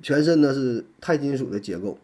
[0.02, 1.98] 全身呢是钛金属的结构，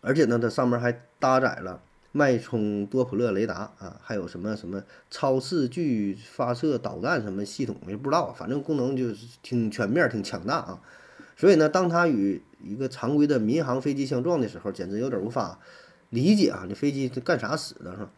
[0.00, 1.82] 而且呢，它上面还搭载了
[2.12, 10.80] 脉冲多普勒雷达啊，还有什么什么超视距发射导弹什么系统，也不知道，反正功能就是挺全面、挺强大啊。
[11.36, 15.58] 所以呢，当它与一个常规的民航飞机相撞的时候，简直有点无法
[16.08, 16.64] 理解啊！
[16.66, 17.90] 这飞机这干啥使的？
[17.92, 18.10] 是吧？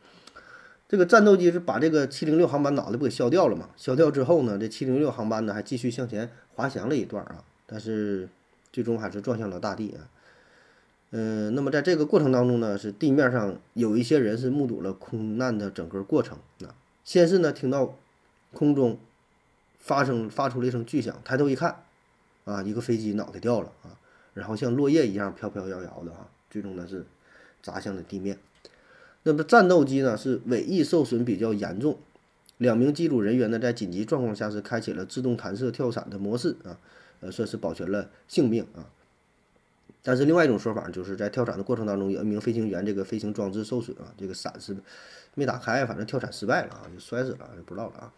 [0.88, 3.70] 这个战斗机是把这个七零六航班脑袋不给削掉了嘛？
[3.76, 8.28] 削掉之后呢，这七零六航班呢还继续向前滑翔了一段啊，但是。
[8.72, 10.08] 最终还是撞向了大地啊，
[11.10, 16.74] 嗯，那么在这个过程当中呢，是地面上有一些人是目睹了空难的整个过程啊。
[17.04, 17.96] 先是呢听到
[18.52, 18.98] 空中
[19.78, 21.82] 发生发出了一声巨响，抬头一看，
[22.44, 23.96] 啊，一个飞机脑袋掉了啊，
[24.34, 27.06] 然后像落叶一样飘飘摇摇的啊，最终呢是
[27.62, 28.38] 砸向了地面。
[29.22, 31.98] 那么战斗机呢是尾翼受损比较严重，
[32.58, 36.78] 两名机组人员呢在紧急状况下是开启了自动弹射跳伞的模式啊，
[37.20, 38.86] 呃，算是保全了性命啊。
[40.02, 44.76] 但是另外一种说法就是在跳伞的过程当中，有一名飞行员这个飞行装置受损啊，这个伞是
[45.34, 48.12] 没打开，反正跳伞失败了啊，就摔死了，就不知道了啊。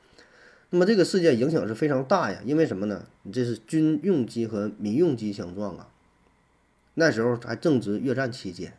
[0.71, 3.07] 那么这个事件影响是非常大呀，因为什么呢？
[3.23, 5.89] 你这是军用机和民用机相撞啊，
[6.95, 8.75] 那时候还正值越战期间。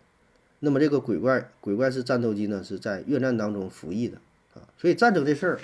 [0.60, 4.20] 那么这个鬼怪鬼怪式战斗机呢，是在越战当中服役的
[4.54, 5.60] 啊，所以战争这事儿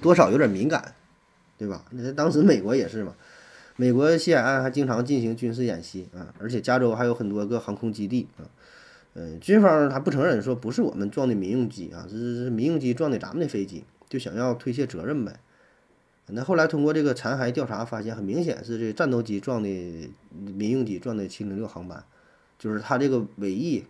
[0.00, 0.94] 多少有点敏感，
[1.58, 1.86] 对吧？
[1.90, 3.16] 那当时美国也是嘛，
[3.76, 8.44] 美国西海岸还经常进行军事演习啊，而且加州还有很多个航空基地啊。
[9.14, 15.38] 嗯，军方他不承认说不是我们撞的民用机啊，是是民用机撞的咱们的飞机，就想要推卸责任呗。
[16.26, 19.68] 那后来通过这个残骸调查发现，很明显是这战斗机撞的
[20.30, 22.04] 民用机撞的七零六航班，
[22.58, 23.84] 就是它这个尾翼。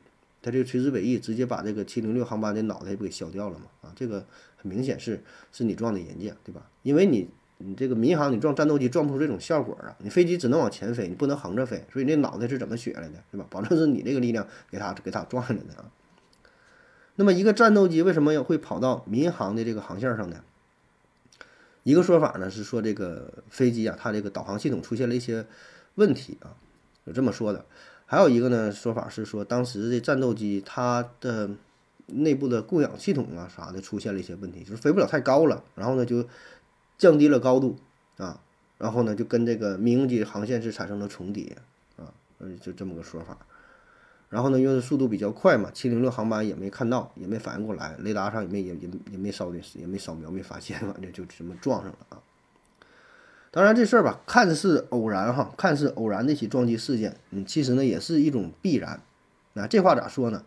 [0.44, 3.66] 它这个垂直尾翼直接把这个七零六航班的脑袋不给削掉了嘛？
[3.82, 6.68] 啊，这个很明显是是你撞的人家，对吧？
[6.82, 7.28] 因为你
[7.64, 13.46] 你这个民航你撞战斗机撞不出这种效果啊，你飞机只能往前飞，你不能横着飞，所以那脑袋是怎么削来的，对吧？
[13.48, 15.90] 保证是你这个力量给它给它撞下来的啊。
[17.14, 20.42] 那么一个战斗机为什么要会跑到民航的这个航线上呢？
[21.82, 25.44] 一个说法呢是说这个飞机啊，它这个导航系统出现了一些
[25.96, 26.54] 问题啊，
[27.04, 27.64] 有这么说的。
[28.06, 31.50] 还有一个呢说法是说，当时的战斗机它的
[32.06, 36.24] 内部的供氧系统啊啥的出现了一些问题，就是飞不了太高了，然后呢就
[37.02, 37.76] 降低了高度
[38.16, 38.38] 啊，
[38.78, 41.56] 然后呢就跟这个民用机航线是产生了重叠
[41.96, 43.36] 啊，嗯，就这么个说法。
[44.28, 52.22] 然后呢，因为速度比较快嘛，七零六航班也没看到，也没反应过来，雷达上也没也也也没扫的，也没扫描，没发现，反正就这么撞上了啊。
[53.50, 59.02] 当然这事儿吧，看似偶然哈，看似偶然的一起撞击事件，嗯，其实呢也是一种必然。
[59.54, 60.44] 那这话咋说呢？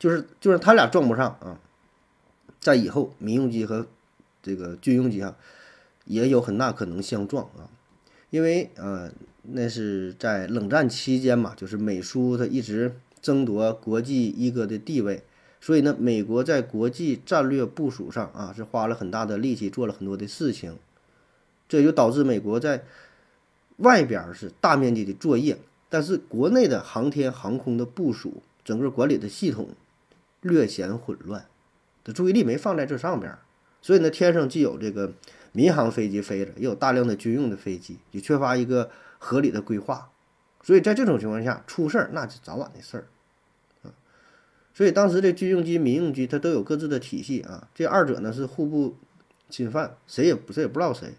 [0.00, 1.60] 就是就是他俩撞不上啊，
[2.58, 3.86] 在以后民用机和
[4.42, 5.36] 这个军用机啊，
[6.04, 7.70] 也有很大可能相撞啊，
[8.30, 9.10] 因为呃
[9.42, 15.22] 那是在冷战期间嘛，就是美苏它一直争夺国际一哥的地位，
[15.60, 20.76] 所以呢，美国在国际战略部署上啊是花了很大的力气，做了很多的事情。
[21.68, 22.84] 这就导致美国在
[23.78, 25.56] 外边是大面积的作业，
[25.88, 29.70] 但是国内的航天航空的部署，整个管理的系统
[30.42, 31.46] 略显混乱，
[32.04, 33.34] 的注意力没放在这上边，
[33.80, 35.14] 所以呢，天上既有这个
[35.52, 40.10] 民航飞机飞着，也有大量的军用的飞机，就缺乏一个合理的规划，
[40.62, 43.04] 所以在这种情况下出事儿那是早晚的事儿
[43.82, 43.92] 啊。
[44.74, 48.96] 所以当时这军用机、民用机它都有各自的体系啊，这二者呢是互不
[49.50, 51.12] 侵犯，谁也不谁也不知道谁。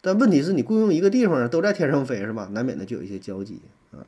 [0.00, 2.48] 但问题是你雇佣一个地方都在天上飞是吧？
[2.52, 3.62] 难免的就有一些交集
[3.92, 4.04] 啊。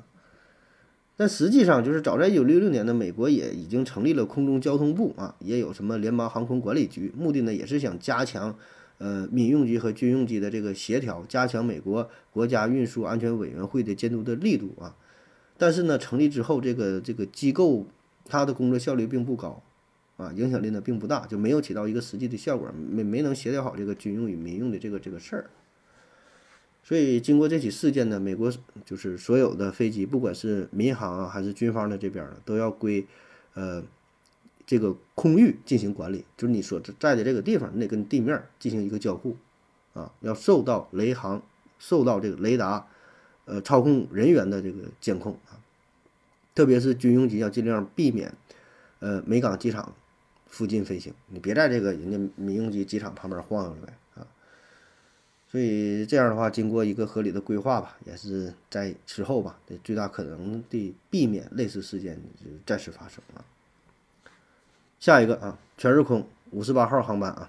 [1.17, 8.55] 但实际上，就是早在一九六六年呢，美国也已经成立了空中交通部啊，也有什么联邦航空管理局，目的呢也是想加强
[8.99, 14.97] 呃民用机和军用机的这个协调，加强美国国家运输安全委员会的监督的力度啊。
[15.59, 17.87] 但是呢，成立之后，这个这个机构
[18.25, 19.63] 它的工作效率并不高
[20.17, 25.51] 啊，影响力呢并不大，就没有起到一个实际的效果，没没能协调好这个军用与民用的这个这个事儿。
[26.83, 28.53] 所以，经过这起事件呢，美国
[28.85, 33.05] 就是所有的飞机，不管是民航啊还是军方的这边儿都要归，
[33.55, 33.83] 呃，
[34.66, 36.24] 这个空域进行管理。
[36.37, 39.37] 就是你所在的这个地方，你得跟地面进行一个交互，
[39.94, 41.40] 啊，要受到雷航、
[41.79, 42.87] 受到这个雷达，
[43.44, 45.57] 呃，操控人员的这个监控啊。
[46.55, 48.35] 特别是军用机要尽量避免，
[48.98, 49.94] 呃，美港机场
[50.46, 53.92] 附近飞行，你别在这个人家民用机机场旁边晃悠了呗。
[55.48, 62.20] 所以这样的话，经过一个合理的规划吧，也是在之后吧，得最大可能的避免类似事件
[62.66, 63.44] 再次发生啊。
[65.07, 67.49] 下一个啊，全日空五十八号航班啊，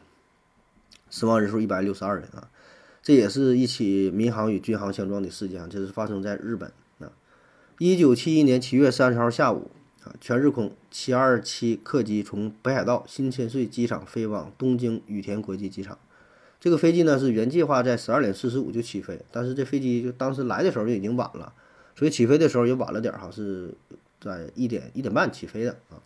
[1.10, 2.52] 死亡人数一百六十二人啊，
[3.02, 7.10] 这也是一起民航与军航相撞的事件，这是发生在日本啊。
[7.80, 9.72] 一九七一年七月三十号下午
[10.04, 15.98] 啊，全日空七二七客机从北海道新千岁机场飞往东京羽田国际机场。
[16.60, 21.52] 这个飞机呢是原计划在十二点四十五就起飞，但是这飞机就当时来的时候就已经晚了，
[21.96, 23.74] 所以起飞的时候也晚了点儿哈，是
[24.22, 25.98] 在一点一点半起飞的啊。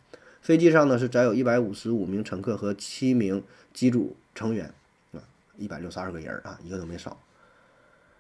[0.41, 4.73] 飞机上呢是载有一百五十五名乘客和七名机组成员
[5.13, 5.21] 啊，
[5.57, 7.17] 一百六十二个人啊，一个都没少。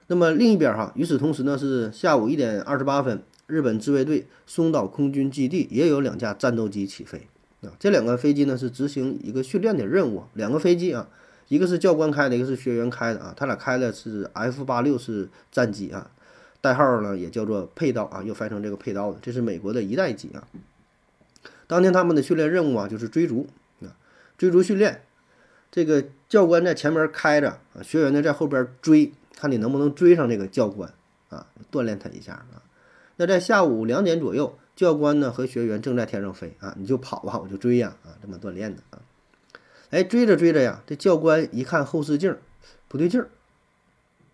[0.07, 7.27] 那么另一边哈，与此同时呢是下午一点二十八分，日本自卫队松岛空军基地也有两架战斗机起飞
[7.61, 11.07] 啊，这两个飞机呢是执行一个训练的任务，两个飞机啊。
[11.47, 13.33] 一个是教官开的，一个是学员开的啊。
[13.35, 16.09] 他俩开的是 F 八六是战机啊，
[16.61, 20.47] 代号呢也叫做佩刀啊，又翻成这个佩刀的，这是美国的一代机啊。
[21.71, 23.47] 当天他们的训练任务啊，就是追逐
[23.79, 23.95] 啊，
[24.37, 25.03] 追逐训练。
[25.71, 30.93] 这个教官在前面开着啊，学员呢在后边追，看你能不能追上这个教官
[31.29, 32.59] 啊，锻炼他一下啊。
[33.15, 38.99] 那在下午两点左右，教官呢和学员正在天上飞啊，你就跑吧，我就追呀啊，这么锻炼的啊。
[39.91, 42.35] 哎，追着追着呀，这教官一看后视镜
[42.89, 43.29] 不对劲儿，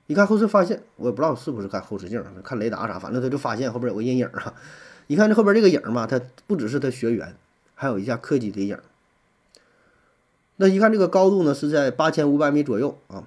[0.08, 4.56] 一看后视发现，我也不知道是不是看后视镜，看雷达啥，反正他就发现后边有个阴影啊。
[5.08, 7.36] 一看这后边这个影嘛，他不只是他学员，
[7.76, 8.78] 还有一架客机的影。
[10.58, 13.24] 那一看这个高度呢是在八千五百米左右啊，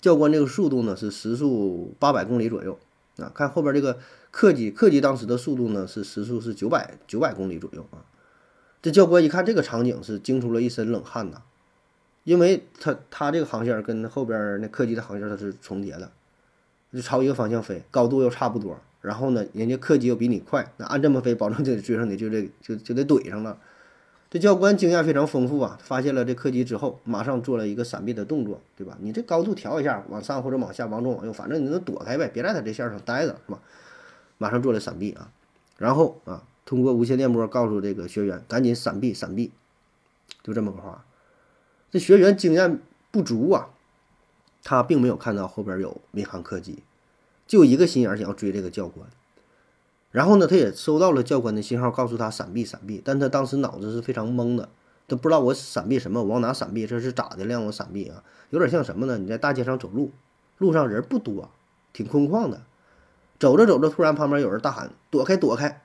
[0.00, 2.78] 教官这个速度呢是时速八百公里左右
[3.18, 3.30] 啊。
[3.34, 3.98] 看后边这个
[4.30, 8.04] 客机，客机当时的速度呢是时速是九百九百公里左右啊。
[8.82, 11.42] 这教官一看这个场景是惊出了一身冷汗呐，
[12.24, 16.10] 因为他他这个航线跟后边那客机的航线它是重叠的，
[16.92, 18.80] 就朝一个方向飞，高度又差不多。
[19.00, 23.58] 然后呢，人家客机又比你快，那按这么飞，保证就得追上你，就这就就得怼上了。
[24.28, 28.96] 这教官经验非常丰富啊，发现了这客机之后，马上做了一个闪避的动作，对吧？
[29.00, 33.60] 你这高度调一下，往上或者往下，往左往右，反正你能躲开呗，别在他这线上待着，是吧？
[34.38, 35.32] 马上做了闪避啊，
[35.78, 39.50] 然后啊，通过无线电波告诉这个学员赶紧闪避，闪避，
[40.44, 41.04] 就这么个话。
[41.90, 42.78] 这学员经验
[43.10, 43.70] 不足啊，
[44.62, 46.84] 他并没有看到后边有民航客机，
[47.50, 49.08] 就一个心眼想要追这个教官。
[50.12, 54.68] 然后呢，他也收到了教官的信号，告诉他闪避闪避，但他当时脑子是非常懵的，
[55.08, 58.22] 他不知道我闪避什么，我往哪闪避，这是咋的让我闪避啊？
[58.50, 59.18] 有点像什么呢？
[59.18, 60.12] 你在大街上走路，
[60.58, 61.50] 路上人不多，
[61.92, 62.62] 挺空旷的，
[63.40, 65.82] 走着走着，突然旁边有人大喊躲开躲开，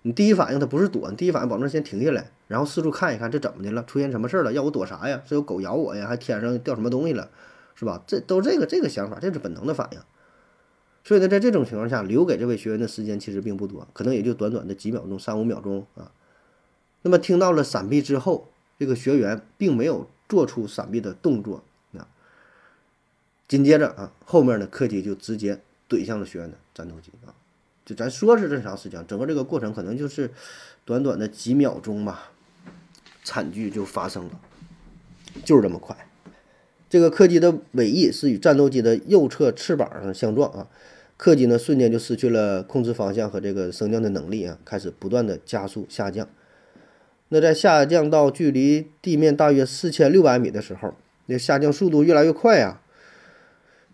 [0.00, 3.84] 你第一反应他不是躲，你第一反应保证先停下来，然后四处看一看，这怎么的了？
[3.84, 4.54] 出现什么事了？
[4.54, 5.20] 要我躲啥呀？
[5.26, 6.06] 是有狗咬我呀？
[6.06, 7.28] 还天上掉什么东西了？
[7.74, 8.02] 是吧？
[8.06, 9.98] 这都这个这个想法，这是本能的反应。
[11.04, 16.12] 所以呢，在这种情况下，留给这位学员的时间其实并不多，可能也就短短的几秒钟，三五秒钟啊。
[17.02, 21.62] 那么听到了闪避之后，这个学员并没有做出闪避的动作
[21.96, 22.08] 啊。
[23.46, 27.32] 紧接着啊，后面的客机就直接怼向了学员的战斗机啊。
[27.86, 30.30] 就咱说是这长时间，整个这个过程可能就是
[30.84, 32.32] 短短的几秒钟吧，
[33.24, 34.40] 惨剧就发生了，
[35.44, 36.07] 就是这么快。
[36.88, 40.68] 这个客机的尾翼是与战斗机的右侧翅膀上相撞啊。
[41.16, 46.28] 客机呢，瞬间就失去了控制方向和这个升降的能力啊，开始不断的加速下降。
[47.30, 50.94] 那在下降到距离地面大约四千六百米的时候，
[51.26, 52.80] 那下降速度越来越快啊。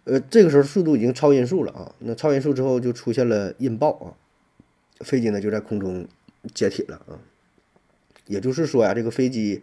[0.05, 1.95] 呃，这个时候速度已经超音速了啊。
[2.01, 4.07] 那超音速之后就出现了引爆啊，
[5.01, 6.07] 飞机呢就在空中
[6.55, 7.19] 解体了啊。
[8.27, 9.63] 也就是说呀，这个飞机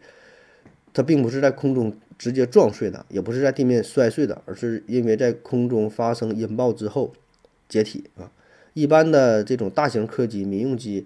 [0.94, 7.12] 它并不是在空中直接撞碎的，也不是在地面摔碎的，而是因为在空中发生引爆之后。
[7.71, 8.29] 解体啊！
[8.73, 11.05] 一般的这种大型客机、民用机，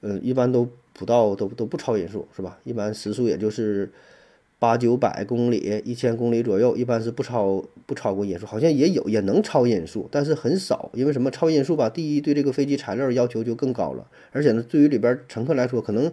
[0.00, 2.58] 嗯，一般都不到都都不超音速，是吧？
[2.64, 3.88] 一般时速也就是
[4.58, 8.44] 八九百公里、一千公里左右，一般是不超不超过音速。
[8.44, 10.90] 好像也有也能超音速，但是很少。
[10.94, 11.30] 因为什么？
[11.30, 16.10] 超音速吧，第一对这个飞机材料要求就更高了，而且呢，对于里边乘客来说，可能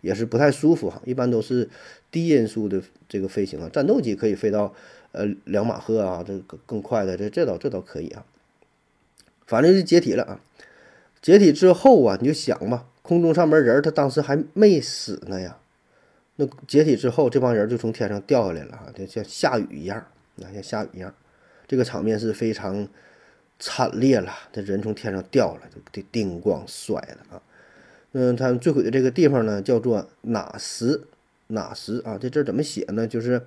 [0.00, 1.00] 也是不太舒服哈。
[1.04, 1.68] 一般都是
[2.10, 4.74] 低音速的这个飞行啊，战斗机可以飞到
[5.12, 8.24] 呃两马赫啊，这个更快的，这这倒这倒可以啊。
[9.46, 10.40] 反正就解体了啊！
[11.20, 15.58] 解体之后啊，你就想吧，空中上面人他当时还没死呢呀。
[16.36, 21.12] 那解体之后，这帮人就从天上掉下来了啊，就像下雨一样，那像下雨一样，
[21.66, 22.88] 这个场面是非常
[23.58, 24.32] 惨烈了。
[24.52, 27.42] 这人从天上掉了，就叮咣摔了啊。
[28.12, 31.00] 嗯，他坠毁的这个地方呢，叫做哪什
[31.48, 32.18] 哪什啊？
[32.20, 33.06] 这字怎么写呢？
[33.06, 33.42] 就是。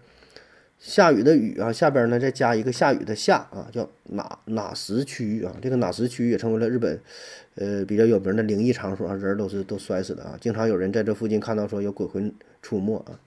[0.79, 5.55] 下雨的雨啊，下边呢再加一个下雨的下啊，叫哪哪什区域啊？
[5.61, 6.99] 这个哪什区域也成为了日本，
[7.55, 13.17] 呃比较有名的灵异场所啊，人都是都摔死的啊，经常有人在这附近看到说有鬼魂出没啊。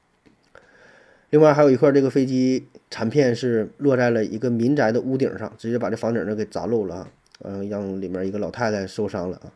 [1.31, 7.09] 另外还有一块这个飞机残片是落在了一个民宅的屋顶上，直接把这房顶呢给砸漏了啊，
[7.43, 9.49] 嗯，让里面一个老太太受伤了啊。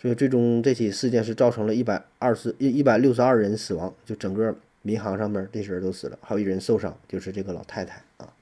[0.00, 4.56] 所以最终这起事件是造成了一百二十一一百六十二人死亡，就整个。
[4.82, 8.32] 民航上面这些人都死了，还有一人受伤，就是这个老太太啊。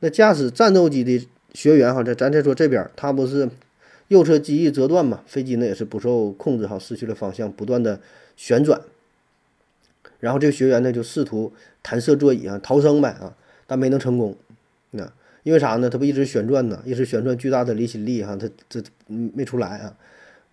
[0.00, 3.46] 那驾驶战斗机的学员哈，这咱再说这边，他不是
[4.08, 5.22] 右侧机翼折断嘛？
[5.26, 8.00] 飞机呢也是不受控制哈，失去了方向，不断的
[8.34, 8.80] 旋转。
[10.20, 13.36] 然后这个学员呢就试图弹射座椅啊，逃生呗啊，
[13.66, 14.34] 但没能成功。
[14.92, 15.90] 那因为啥呢？
[15.90, 19.94] 他不一直旋转呢，一直旋转，巨大的离心力哈，他这没出来啊。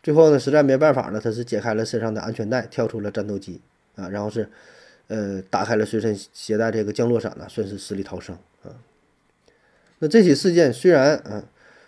[0.04, 3.60] 最后呢，实在没办法了，他是解开了身上的安全带，跳出了战斗机
[3.96, 4.50] 啊，然后是。
[5.10, 8.72] 呃，打开了随身携带这个降落伞呢，算是死里逃生啊。
[10.00, 11.44] 那这起事件虽然啊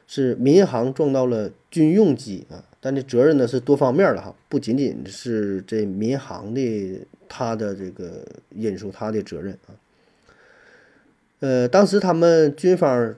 [0.06, 9.72] 是民航撞到了军用机啊，但这责任呢是多方面的哈，不仅仅是这民航的他的这个因素，他的责任啊。
[11.40, 13.16] 呃，当时他们军方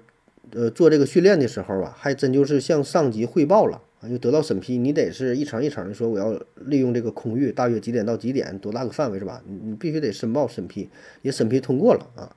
[0.52, 9.42] 呃做这个训练的时候啊，还真就是向上级汇报了，就得到审批，你得是一层一层的说，我要利用这个空域，大约几点到几点，多大个范围是吧？
[9.46, 10.90] 你你必须得申报审批，
[11.22, 12.36] 也审批通过了啊。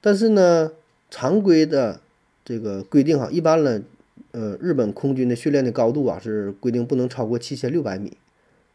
[0.00, 0.72] 但是呢，
[1.10, 2.00] 常规的
[2.44, 3.82] 这个规定哈，一般呢，
[4.32, 8.16] 呃，日本空军的训练的高度啊是规定不能超过七千六百米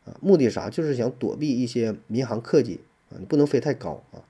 [0.06, 0.70] 啊，目的啥？
[0.70, 2.80] 就是想躲避一些民航客机
[3.10, 4.24] 啊，你不能飞太高啊。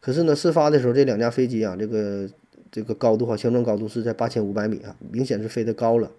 [0.00, 2.28] 可是呢，事发的时候，这两架飞机啊，这个
[2.70, 6.10] 这个高度哈，相撞高度是在八千五百米啊，明显是飞得高了，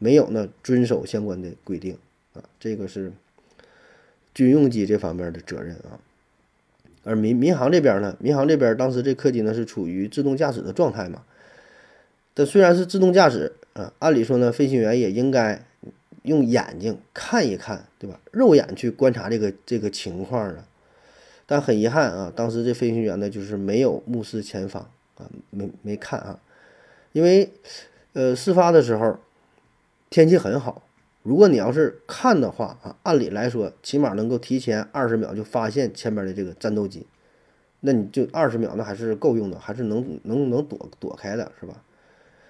[0.00, 1.96] 没有呢遵守相关的规定
[2.34, 3.12] 啊，这个是
[4.34, 6.00] 军用机这方面的责任啊。
[7.04, 11.22] 而民民航这边呢，民航这边当时这客机呢是处于自动驾驶的状态嘛，
[12.34, 15.64] 但虽然是自动驾驶啊，按理说呢，飞行员也应该
[16.24, 18.20] 用眼睛看一看，对吧？
[18.32, 20.66] 肉眼去观察这个这个情况啊。
[21.46, 26.38] 但很遗憾啊，当时这飞行员呢，就是没有目视前方啊，没没看啊，
[27.12, 27.50] 因为，
[28.12, 29.18] 呃，事发的时候
[30.10, 30.82] 天气很好，
[31.22, 37.06] 如果你要是看的话啊，按理来说，起码能够提前二十秒就发现前面的这个战斗机，
[37.80, 41.82] 那你就二十秒，那还是够用的，还是能能能躲躲开的，是吧？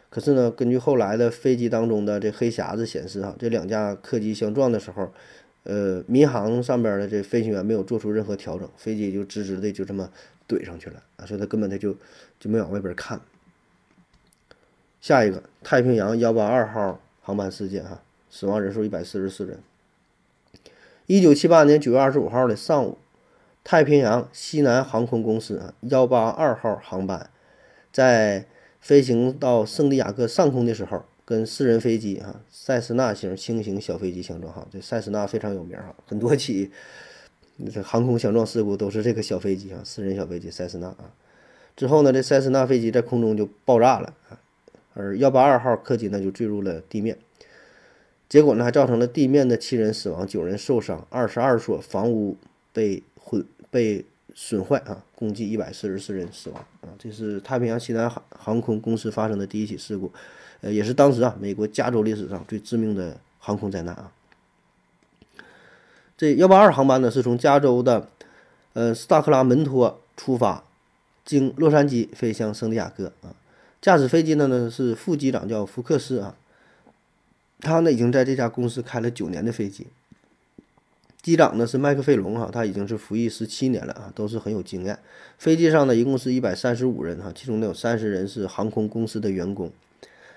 [0.09, 5.13] 可是呢，根据后来的飞机当中的这黑匣子显示啊，这两架客机相撞的时候。
[5.65, 10.11] 呃，民航上边的这飞行员没有做出任何调整，飞机就直直的就这么
[10.49, 11.95] 怼上去了啊，所以他根本他就
[12.41, 13.21] 就没往外边看。
[15.03, 16.99] 下一个，太平洋幺八二号
[17.31, 19.61] 航班事件哈，死亡人数一百四十四人。
[21.07, 22.99] 一九七八年九月二十五号的上午，
[23.63, 27.31] 太平洋西南航空公司啊幺八二号航班
[27.93, 28.47] 在
[28.81, 31.05] 飞行到圣地亚哥上空的时候。
[31.23, 36.73] 跟私人飞机哈，塞斯纳型轻型小飞机相撞哈，这塞斯纳非常有名哈，很多起
[37.73, 41.15] 这航空相撞事故都是这个小飞机啊，私人小飞机塞斯纳啊。
[41.77, 44.13] 之后呢，这塞斯纳飞机在空中就爆炸了，
[44.95, 47.17] 而幺八二号客机呢就坠入了地面，
[48.29, 52.37] 结果呢还造成了地面的七人死亡，九人受伤，二十二所房屋
[52.73, 56.89] 被毁被损坏啊，共计一百四十四人死亡啊。
[56.99, 60.13] 这是太平洋西南航航空公司发生的第一起事故。
[60.61, 64.13] 呃，也是当时啊，美国加州历史上最致命的航空灾难啊。
[66.19, 68.09] 这幺八二航班呢，是从加州的
[68.75, 70.65] 呃斯塔克拉门托出发，
[71.25, 73.33] 经洛杉矶飞向圣地亚哥啊。
[73.81, 76.37] 驾驶飞机的呢是副机长叫福克斯啊，
[77.61, 79.87] 他呢已经在这家公司开了九年的飞机。
[81.23, 84.99] 机长呢是麦克费隆哈，他已经是服役十七年了啊，都是很有经验。
[85.39, 89.71] 飞机上呢一共是一百三十五人哈，其中呢有三十人是航空公司的员工。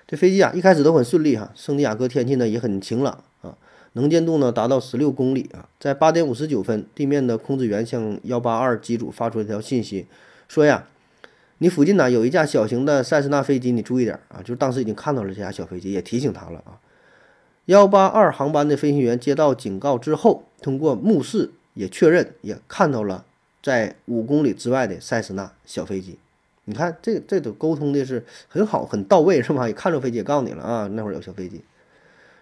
[0.06, 1.50] 这飞机啊，一开始都很顺利哈。
[1.54, 3.56] 圣地亚哥天气呢也很晴朗啊，
[3.94, 5.68] 能见度呢达到十六公里啊。
[5.80, 10.06] 在八点五十九分，地面的控制员向幺八二机组发出一条信息，
[10.48, 10.86] 说呀，
[11.58, 14.42] 你附近呢有一架小型的塞斯纳飞机，你注意点啊。
[14.44, 16.80] 就当时已经看到了这架小飞机，也提醒他了啊。
[17.66, 23.24] 幺八二航班的飞行员接到警告之后，通过目视也确认，也看到了
[23.62, 26.18] 在五公里之外的塞斯纳小飞机。
[26.66, 29.68] 你看，这这都沟通的是很好，很到位，是吧？
[29.68, 31.62] 也看着飞机，也告诉你了啊，那会儿有小飞机。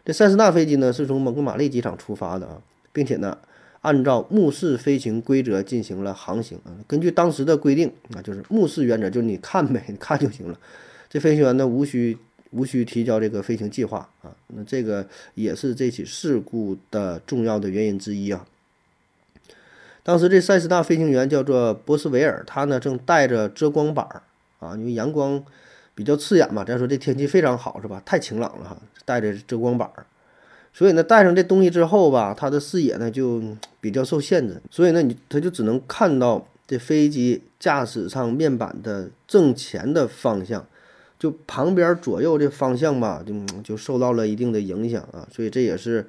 [0.04, 2.58] 这塞斯纳飞机呢，是从蒙哥马利机场出发的啊，
[2.92, 3.38] 并且呢，
[3.83, 6.72] 按照目视飞行规则进行了航行啊。
[6.87, 10.59] 根据当时的规定啊，就是目视原则，就是你看呗， 你看就行了。
[11.11, 12.16] 这飞行员呢，无需
[12.53, 14.35] 无需提交这个飞行计划啊。
[14.47, 18.47] 那这个也是这起事故的重要的原因之一啊。
[20.05, 24.22] 当时这塞斯纳飞行员叫做波斯维尔，他呢正带着遮光板儿
[24.59, 25.45] 啊，因为阳光
[25.95, 26.64] 比较刺眼嘛。
[26.64, 28.03] 再说这天气非常好，是吧？
[28.05, 30.07] 太晴朗了哈，带着遮光板儿，
[30.72, 33.42] 所以呢，带上这东西之后吧，他的视野呢就
[33.80, 34.60] 比较受限制。
[34.70, 40.66] 所以呢，你他就只能看到这飞机驾驶舱面板的正前的方向，
[41.18, 45.28] 就旁边左右这方向吧，就就受到了一定的影响啊。
[45.30, 46.06] 所以这也是。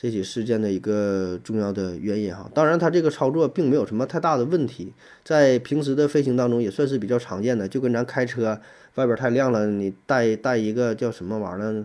[0.00, 4.92] 这起事件的一个重要的原因哈，当然他这个操作并没有什么太大的问题，
[5.24, 8.60] 在平时的飞行当中也算是比较常见的，就跟咱开车
[8.94, 11.84] 外边太亮了，你带带一个叫什么玩意儿，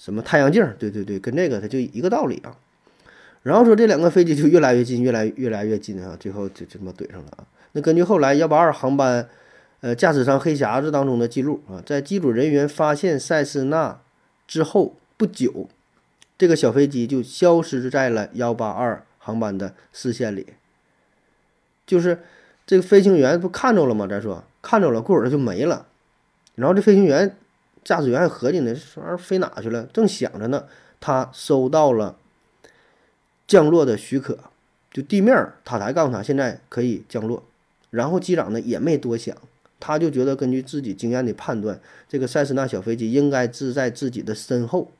[0.00, 2.56] 什么太阳镜，对对对，跟这个它就一个道理啊。
[3.42, 7.44] 然后说这两个飞机就越来越近，越来越来越近啊，最后就这么怼上了啊。
[7.72, 9.28] 那根据后来幺八二航班，
[9.82, 14.00] 呃，驾驶舱黑匣子当中的记录啊，在机组人员发现塞斯纳
[14.48, 15.68] 之后不久。
[16.38, 20.46] 这个小飞机就消失在了幺八二航班的视线里，
[21.86, 22.20] 就是
[22.66, 24.06] 这个飞行员不看着了吗？
[24.06, 25.86] 咱说看着了，过会儿就没了。
[26.54, 27.36] 然后这飞行员、
[27.82, 29.84] 驾驶员还合计呢，这玩意儿飞哪去了？
[29.84, 30.66] 正想着呢，
[31.00, 32.16] 他收到了
[33.46, 34.38] 降落的许可，
[34.92, 37.42] 就地面塔台告诉他现在可以降落。
[37.90, 39.36] 然后机长呢也没多想，
[39.80, 44.92] 他就觉得根据自己经验的判断，这个塞斯纳小飞机应该是在自己的身后。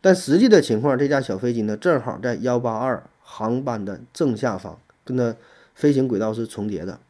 [0.00, 5.34] 但实际的情况，这架小飞机呢正好在幺八二航班的正下方，跟它
[5.74, 7.00] 飞行轨道是重叠的。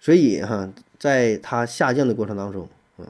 [0.00, 2.68] 所以哈，在它下降的过程当中，
[2.98, 3.06] 嗯，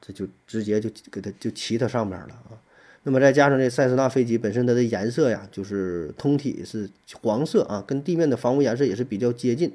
[0.00, 2.58] 这就直接就给它就骑它上边了啊。
[3.04, 6.90] 那么再加上这塞斯纳飞机本身它的颜色呀，就是通体是
[7.22, 9.72] 黄色啊，跟地面的房屋颜色也是比较接近，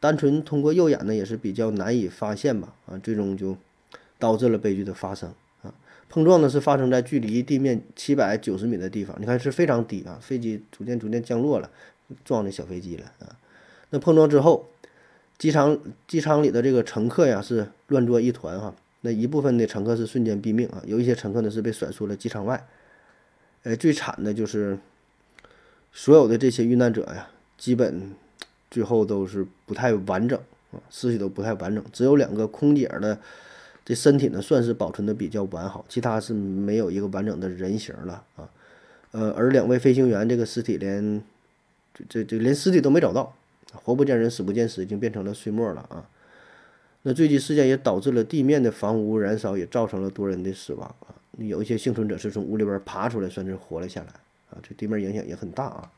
[0.00, 3.56] 单纯通过肉眼呢也是比较难以发现吧啊，最终就
[4.18, 5.32] 导致了悲剧的发生
[5.62, 5.72] 啊。
[6.08, 11.70] 碰撞呢是发生在距离地面七百九十米的地方，你看是非常低啊，飞机逐渐逐渐降落了，
[12.24, 13.36] 撞这小飞机了啊。
[13.90, 14.68] 那碰撞之后，
[15.38, 18.74] 机场机舱里的这个乘客呀是乱作一团哈。
[19.02, 22.66] 那一部分的乘客是瞬间毙命啊，有一些乘客呢是被甩出了机场外。
[23.64, 24.78] 呃，最惨的就是
[25.92, 27.28] 所有的这些遇难者呀，
[27.58, 28.12] 基本
[28.70, 30.38] 最后都是不太完整
[30.72, 33.18] 啊，尸体都不太完整，只有两个空姐的
[33.84, 38.48] 这身体呢算是保存的比较完好，其他是没有一个完整的人形了啊。
[39.12, 41.22] 呃，而两位飞行员这个尸体连
[41.92, 43.36] 这这这连尸体都没找到，
[43.82, 46.08] 活不见人，死不见尸，已经变成了碎末了啊。
[47.02, 51.14] 那坠机事件也导致了地面的房屋燃烧，也造成了多人的死亡啊。
[51.38, 54.08] 有一些幸存者是从屋里边爬出来，算是活了下来
[54.50, 54.58] 啊。
[54.62, 55.90] 这地面影响也很大啊。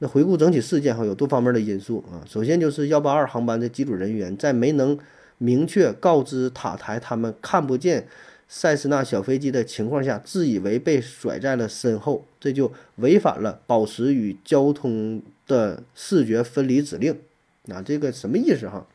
[0.00, 2.20] 那回顾整体事件哈，有多方面的因素啊。
[2.28, 4.98] 首先就是幺八二航班的机组人员在没能
[5.38, 8.06] 明确告知塔台他们看不见
[8.48, 17.18] 塞斯纳小飞机的情况下，自以为被甩在了身后，这就违反了保持与交通的视觉分离指令。
[17.66, 18.86] 那这个什么意思哈？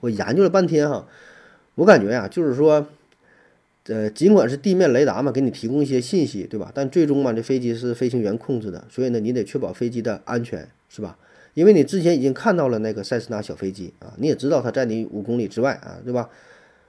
[0.00, 1.06] 我研究了半天哈，
[1.76, 2.86] 我感觉呀，就是说，
[3.86, 6.70] 呃，尽管是地面雷达嘛，给你提供一些信息，对吧？
[6.74, 11.16] 但最终嘛，这飞机是飞行员控制的，所以呢，你得确保飞机的安全，是吧？
[11.54, 16.28] 因为你之前已经看到了那个塞斯纳小飞机啊，你也知道它在你五公里之外啊，对吧？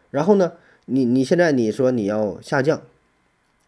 [0.09, 0.53] 然后呢，
[0.85, 2.81] 你你现在你说你要下降，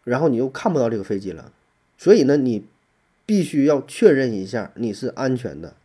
[0.03, 1.51] 然后你又看不到这个飞机了，
[1.97, 2.65] 所以呢，你
[3.27, 5.75] 必须要确认一下你是安全的，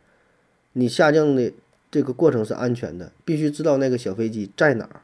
[0.72, 1.53] 你下降的。
[1.90, 5.03] 这个过程是安全的，必须知道那个小飞机在哪儿，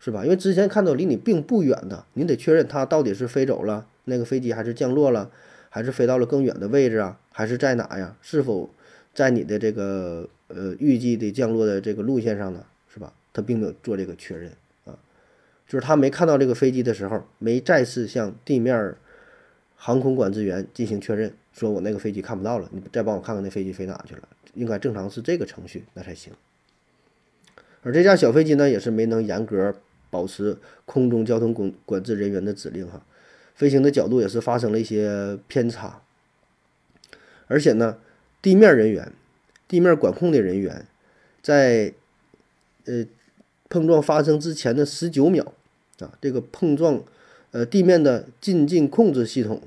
[0.00, 0.24] 是吧？
[0.24, 5.30] 因为之前看到离你并不远的，你得确认它到底是飞走了，那个飞机还是降落了，
[5.70, 7.20] 还是飞到了更远的位置啊？
[7.30, 8.16] 还是在哪呀？
[8.20, 8.68] 是否
[9.14, 12.66] 在你的这个呃预计的降落的这个路线上呢？
[12.92, 13.12] 是吧？
[13.32, 14.50] 他并没有做这个确认
[14.86, 14.98] 啊，
[15.68, 18.96] 就是他没看到这个飞机的时候，没再次向地面
[19.76, 24.28] 航空管制员进行确认，说我那个飞机看不到了，你再帮我看看那飞机飞哪去了。
[24.54, 26.32] 应该正常是这个程序，那才行。
[27.82, 29.74] 而这架小飞机呢，也是没能严格
[30.10, 30.56] 保持
[30.86, 33.04] 空中交通管管制人员的指令哈，
[33.54, 36.00] 飞行的角度也是发生了一些偏差。
[37.46, 37.98] 而且呢，
[38.40, 39.12] 地面人员、
[39.68, 40.86] 地面管控的人员，
[41.42, 41.92] 在
[42.86, 43.04] 呃
[43.68, 45.52] 碰撞发生之前的十九秒
[45.98, 47.02] 啊，这个碰撞
[47.54, 49.62] 呃地面的进近控制系统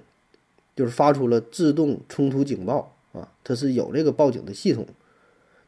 [0.76, 2.94] 就是发出了自动冲突警报。
[3.14, 4.86] 啊，它是有这个报警的系统，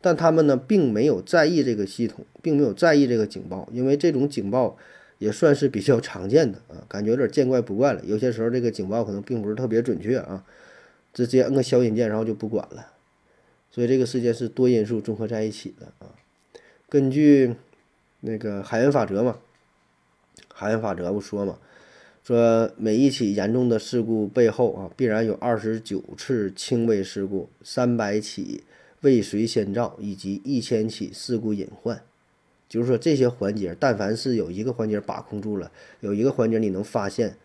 [0.01, 4.78] 但他们呢并没有在意这个系统，并没有在意这个警报，因为这种警报
[5.17, 8.01] 也算是比较常见的啊，感觉有点见怪不怪了。
[8.05, 10.43] 有些时候这个警报可能并不是特别准确啊，
[11.11, 12.91] 直接摁个消音键，然后就不管了。
[13.72, 16.13] 所以这个事件是多因素综合在一起的啊。
[16.88, 17.55] 根据
[18.20, 19.38] 那个海员法则嘛，
[20.53, 21.57] 海员法则不说嘛。
[22.30, 28.63] 说每一起严重的事故背后啊，必然有二十九次轻微事故、三百起
[29.01, 31.99] 未遂先兆以及一千起事故隐患。
[32.67, 35.71] 就是说这些环节，但凡是有一个环节把控住了，
[36.01, 37.36] 有一个环节你能发现，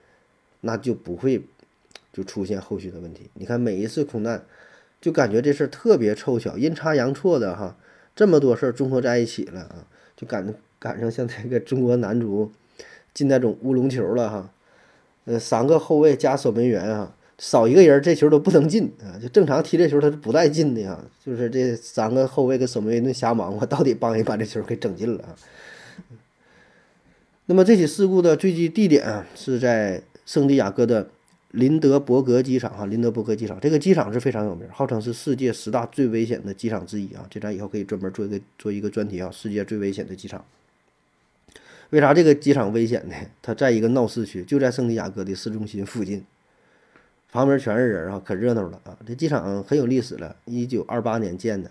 [0.61, 1.43] 那就不会
[2.13, 3.31] 就出现后续的问题。
[3.33, 4.45] 你看每一次空难，
[5.01, 7.79] 就感觉这事儿特别凑巧，阴差阳错的哈，
[8.15, 12.53] 这么多事儿综合在一起了啊，就赶赶上像那个中国男足
[13.15, 14.51] 进那种乌龙球了哈。
[15.25, 19.17] 呃，三个后卫加守门员啊，少一个人这球都不能进啊！
[19.21, 25.35] 就正常踢这球他是不带进的啊，就是这三个后卫跟守门员那瞎忙活，到底帮人把这球给整进了啊。
[27.47, 31.09] 那么这起事故的坠机地点啊，是在圣地亚哥的
[31.53, 37.27] 林德伯格机场哈，林德伯格机场这个机场是非常有名，号称是世界十大最危险的机场之一啊。
[37.31, 40.45] 这咱以后可以专门做一个做一个专题啊，世界最危险的机场。
[41.95, 43.15] 为啥这个机场危险呢？
[43.41, 46.25] 它在一个闹市区，就在圣地亚哥的市中心附近，
[47.31, 48.99] 旁边全是人啊，可热闹了啊！
[49.07, 51.71] 这机场很有历史了，一九二八年建的，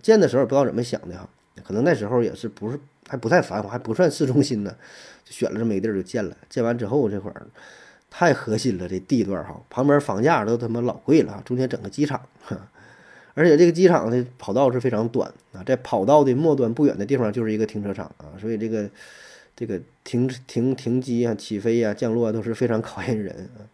[0.00, 1.28] 建的时候不知道怎么想的哈，
[1.64, 2.78] 可能那时候也是不是
[3.08, 4.72] 还不太繁华，还不算市中心呢，
[5.24, 6.36] 就选了这么一个地儿就建了。
[6.48, 7.44] 建完之后这会儿
[8.08, 12.20] 太核心了，这地段哈，旁边房价都他妈老贵了，中间整个机场，
[13.34, 18.88] 而且这个机场的跑道是非常短啊，在跑道的末端不远的地方就是一个停车场啊，所以这个
[19.60, 23.68] 这个停停停机啊、起飞呀、降落啊都是非常考验人啊。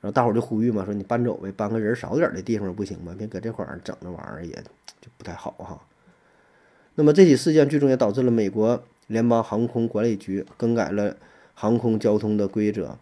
[0.00, 3.14] 然后大伙儿就呼吁嘛，说你搬走呗，搬个人少点的地方不行吗？
[3.16, 4.52] 别搁这块儿整那玩意儿也
[5.00, 5.80] 就不太好哈。
[6.96, 11.16] 那么这起事件最终也导致了美国联邦航空管理局更改了
[11.54, 12.98] 航空交通的规则，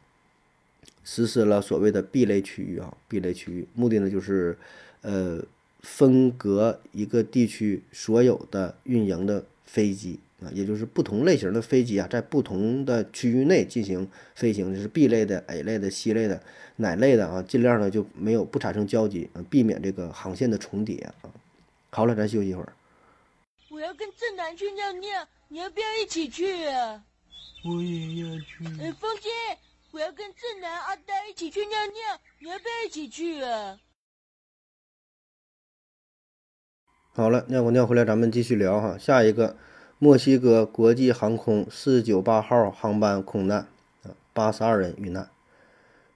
[1.03, 4.59] 实施了所谓的 B 类区域啊，B 类区域目的呢就是
[5.01, 5.43] 呃
[5.81, 10.21] 分隔一个地区所有的运营的飞机。
[10.41, 16.41] 啊，也就是不同类型的飞机啊，在不同的区域内进行飞行，就是 B 类的、A 类的、C 类的、
[16.77, 21.15] 哪类的啊，尽量呢就没有不产生交集，啊，避免这个航线的重叠啊。
[21.91, 22.73] 好了，咱休息一会儿。
[23.69, 27.03] 我要跟正南去尿尿，你要不要一起去啊？
[27.65, 28.65] 我也要去。
[28.81, 29.29] 哎，风姐，
[29.91, 33.77] 我要跟正南、阿呆一起去尿尿，你要不要一起去啊？
[37.13, 39.57] 好了，尿过尿回来，咱们继续聊哈，下一个。
[40.01, 43.67] 墨西哥国际航空四九八号航班空难，
[44.05, 45.29] 啊，八十二人遇难。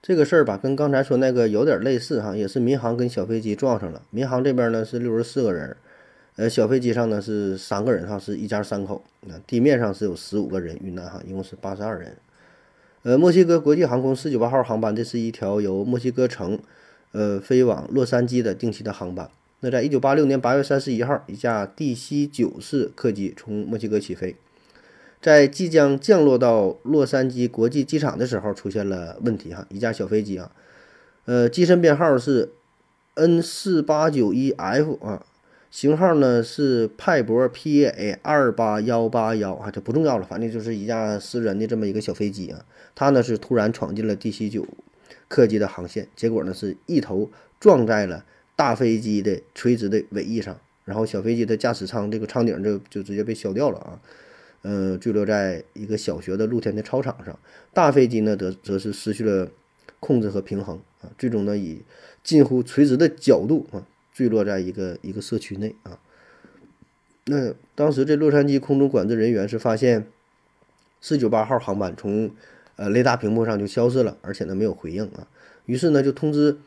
[0.01, 4.01] 这个事儿吧，跟刚才说那个有点类似哈，也是民航跟小飞机撞上了。
[4.09, 5.75] 民航这边呢是六十四个人，
[6.37, 9.03] 呃，小飞机上呢是三个人哈，是一家三口。
[9.27, 12.15] 那地面上是有十五个人遇难哈，一共是八十二人。
[13.01, 16.57] 呃，墨西哥国际航空四九八号航班，这是一条由墨西哥城，
[17.11, 19.29] 呃，飞往洛杉矶的定期的航班。
[19.65, 24.35] 那在一九八六年八月三十一号，一架 DC 九式客机从墨西哥起飞，
[25.21, 30.51] 在即将降落到洛杉矶国际机场的时候出现了问题哈，一架小飞机啊，
[31.23, 32.49] 呃，机身编号是
[33.13, 35.25] N 四八九一 F 啊，
[35.71, 44.67] 型号呢是派博 PA 二八幺八幺啊，这不重要了，反正就是一架私人的这么一个小飞机啊，它呢是突然闯进了 DC 九
[45.29, 48.25] 客机的航线，结果呢是一头撞在了。
[48.55, 53.99] 大飞机的垂直的尾翼上，然后小飞机的驾驶舱这个舱顶就就直接被削掉了啊，
[54.61, 57.37] 呃，坠落在一个小学的露天的操场上。
[57.73, 59.49] 大飞机呢，则则是失去了
[59.99, 61.81] 控制和平衡啊，最终呢以
[62.23, 65.99] 近乎垂直的角度啊坠落在一个一个社区内啊。
[67.25, 70.05] 那当时这洛杉矶空中管制人员是发现
[71.01, 72.29] 四九八号航班从
[72.75, 75.27] 呃雷达屏幕上就消失了，而且呢没有回应啊，
[75.65, 76.57] 于是呢就通知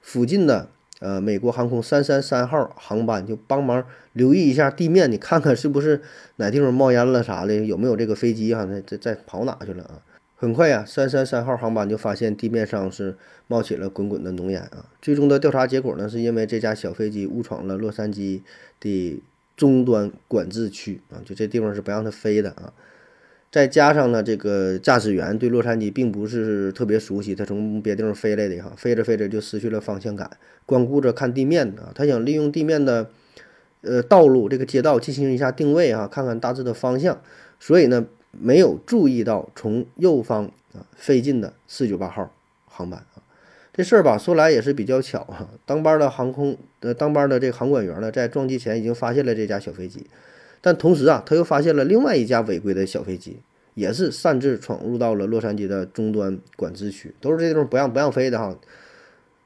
[0.00, 0.70] 附近的。
[1.00, 3.84] 呃，美国航空三三三号航班就帮忙
[4.14, 6.00] 留意一下地面，你看看是不是
[6.36, 8.64] 哪地方冒烟了啥的，有没有这个飞机哈？
[8.64, 10.00] 那在在跑哪去了啊？
[10.38, 13.16] 很快呀，三三三号航班就发现地面上是
[13.46, 14.86] 冒起了滚滚的浓烟啊。
[15.00, 18.40] 最终的调查结果呢，是因为这架小飞机误闯了洛杉矶
[18.80, 19.22] 的
[19.56, 22.72] 终端管制区啊，就这地方是不让它飞的啊。
[23.50, 30.30] 再加上呢，这个驾驶员对洛杉矶并不是特别熟悉，他从别地方飞来的哈，飞着飞着就失去了方向感，
[30.66, 33.08] 光顾着看地面啊，他想利用地面的
[33.80, 37.22] 呃道路这个街道进行一下定位啊，看看大致的方向，
[37.58, 42.30] 所以呢没有注意到从右方啊飞进的四九八号
[42.66, 43.22] 航班啊，
[43.72, 50.06] 这事儿吧说来也是比较巧哈，当班的航空呃当班的这个航管员呢，在撞击前已经发现了这架小飞机。
[50.66, 53.36] 但同时啊，他又发现了另外一架违规的小飞机，
[53.74, 58.58] 也是擅自闯入到了洛杉矶的终端管制区，都是这地方不让不让飞的哈。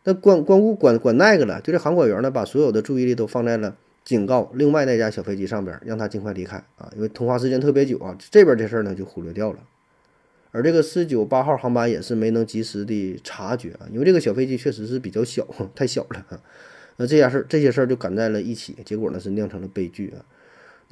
[0.05, 9.59] 那管管顾管管那个了，就这航管员呢，把所有的注意力都放在了警告另外那架小飞机上边，让他尽快离开啊，因为通话时间特别久啊，这边这事儿呢就忽略掉了。
[10.53, 16.41] 而这个四九八号航班也是没能及时的察觉啊，因为这个小飞机确实是比较小，太小了啊。
[16.97, 20.25] 那这件事儿这些事儿就赶在了一起，结果呢是酿成了悲剧啊。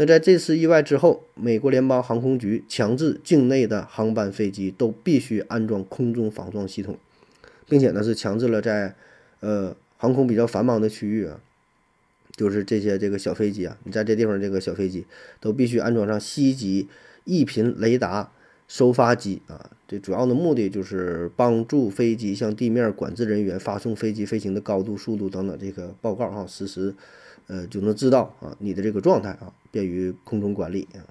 [0.00, 6.96] 那在这次意外之后，美国联邦航空局强制境内的航班飞机都必须安装空中防撞系统，
[7.68, 8.94] 并且呢是强制了在
[9.40, 11.40] 呃航空比较繁忙的区域啊，
[12.36, 15.04] 就是这些这个小飞机啊，你在这地方这个小飞机
[15.40, 16.86] 都必须安装上西级
[17.24, 18.30] 翼频雷达
[18.68, 26.94] 收发机啊，这主要的目的就是帮助飞机向地面管制人员发送飞机飞行的高度、速度等等这个报告哈，实时。
[27.48, 31.02] 呃，就能知道啊，你的这个状态啊，便于空中管理啊。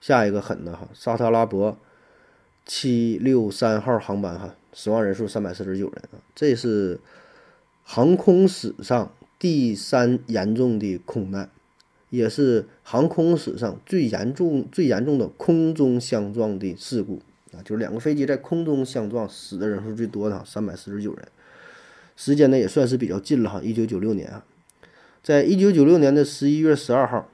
[0.00, 1.76] 下一个狠的哈，沙特阿拉伯
[2.66, 7.00] 七六三号航班哈，死亡人数三百四十九人啊，这是
[7.82, 11.50] 航空史上第三严重的空难，
[12.10, 17.20] 也是航空史上最严重、最严重的空中相撞的事故
[17.52, 17.62] 啊。
[17.64, 21.28] 就是两个飞机在空中相撞，死的人数最多的哈，三百四十九人。
[22.16, 24.44] 时间呢也算是比较近了哈，一九九六年啊，
[25.28, 27.28] 在一九九六年的十一月十二号，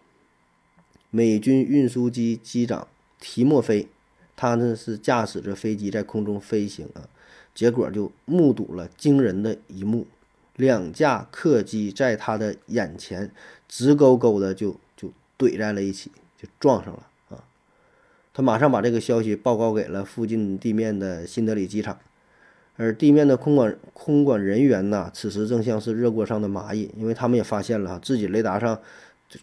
[1.10, 2.88] 美军运输机机长
[3.20, 3.86] 提莫菲，
[4.34, 7.06] 他呢是驾驶着飞机在空中飞行啊，
[7.54, 10.08] 结果就目睹了惊人的一幕，
[10.56, 13.30] 两架客机在他的眼前
[13.68, 17.44] 直勾勾的就就怼在了一起，就撞上了啊，
[18.32, 21.96] 他马上把这个消息报告给了附近地面的新德里机场。
[22.76, 28.78] 而地面的空管空管人员呢，此时正像是热锅上的蚂蚁，因为他们也发现了自己雷达上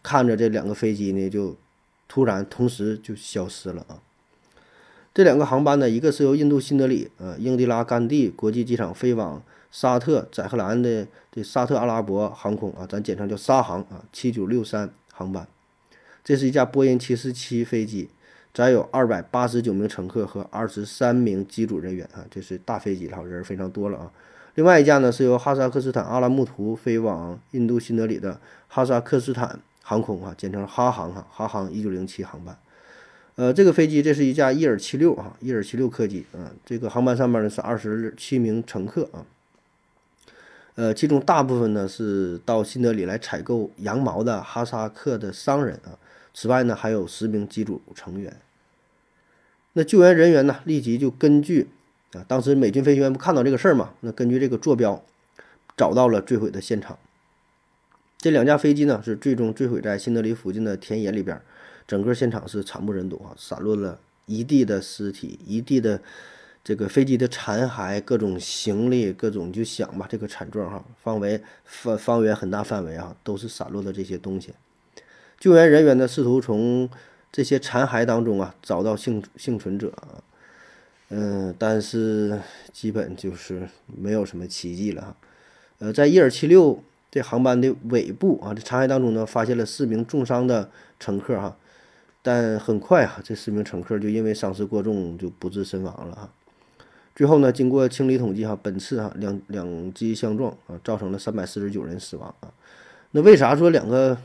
[0.03, 1.55] 看着这两个飞机呢，就
[2.09, 4.01] 突然同时就消失了啊。
[5.13, 15.47] 这两个航班呢，一个是由印度新德里呃英迪拉甘地国际机场飞往沙特载荷兰的这沙特阿拉伯航空啊，咱简称叫沙航啊，七九六三航班，
[16.23, 18.09] 这是一架波音七四七飞机。
[18.53, 24.11] 载有二百八十九名乘客和二十三名机组人员啊，这是大飞机了，人非常多了啊。
[24.55, 28.37] 另外一架呢是由哈萨克斯坦阿拉木图飞往印度新德里的
[28.67, 32.57] 哈萨克斯坦航空啊，简称哈航哈，哈航一九零七航班。
[33.35, 39.23] 呃，这个飞机这是一架伊尔七六啊，伊尔七六客机啊，这个航班上面呢是二十七名乘客啊。
[40.75, 45.95] 呃，其中大部分呢是到新德里来采购羊毛的哈萨克的商人啊。
[46.33, 48.37] 此外呢，还有十名机组成员。
[49.73, 51.69] 那救援人员呢，立即就根据
[52.13, 53.93] 啊，当时美军飞行员不看到这个事儿嘛？
[54.01, 55.03] 那根据这个坐标，
[55.77, 56.97] 找到了坠毁的现场。
[58.17, 61.41] 这两架飞机呢，是最终坠毁在新德里附近的田野里边，
[61.87, 66.01] 整个现场是惨不忍睹啊，散落了一地的尸体，一地的
[66.63, 74.53] 这个飞机的残骸，各种行李，各种就想吧，这个惨状哈，范围方方圆很大范围啊，都是散落的这些东西。
[75.41, 76.87] 救援人员呢，试图从
[77.31, 80.21] 这些残骸当中啊找到幸幸存者啊，
[81.09, 82.39] 嗯，但是
[82.71, 85.17] 基本就是没有什么奇迹了哈。
[85.79, 90.69] 呃，在伊尔七六这航班的尾部啊，这残骸当中呢，发现了四名重伤的
[90.99, 91.57] 乘客哈，
[92.21, 96.29] 但很快啊，这四名乘客就因为伤势过重就不治身亡了哈。
[97.15, 102.53] 最后呢，经过清理统计哈，本次哈两两机相撞啊，造成了三百四十九人死亡啊。
[103.09, 104.15] 那为啥说两个？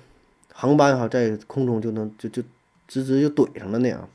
[0.58, 2.42] 航班哈在空中就能就就
[2.88, 4.08] 直直就怼上了那样。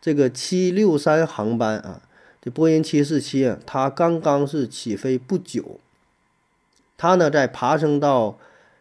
[0.00, 2.00] 这个七六三航班啊，
[2.40, 5.78] 这波音七四七啊，它刚刚是起飞不久，
[6.96, 8.38] 它呢在爬升到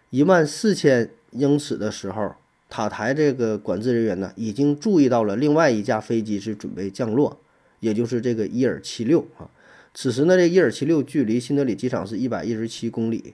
[0.10, 2.36] 一万四千英尺的时候，
[2.70, 7.38] 塔台这个管制人员呢已经注意到了另外一架飞机是准备降落，
[7.82, 9.50] 也就是这个伊尔七六啊。
[9.94, 13.34] 此时呢，这伊尔七六距离新德里机场是一百一十七公里。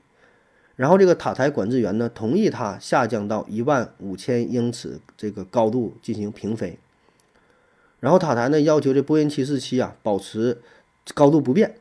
[0.75, 6.77] 然后这个塔台管制员呢，同意他下降到一万五千英尺这个高度进行平飞。
[7.99, 10.57] 然后塔台呢要求这波音七四七啊保持
[11.13, 11.75] 高度不变，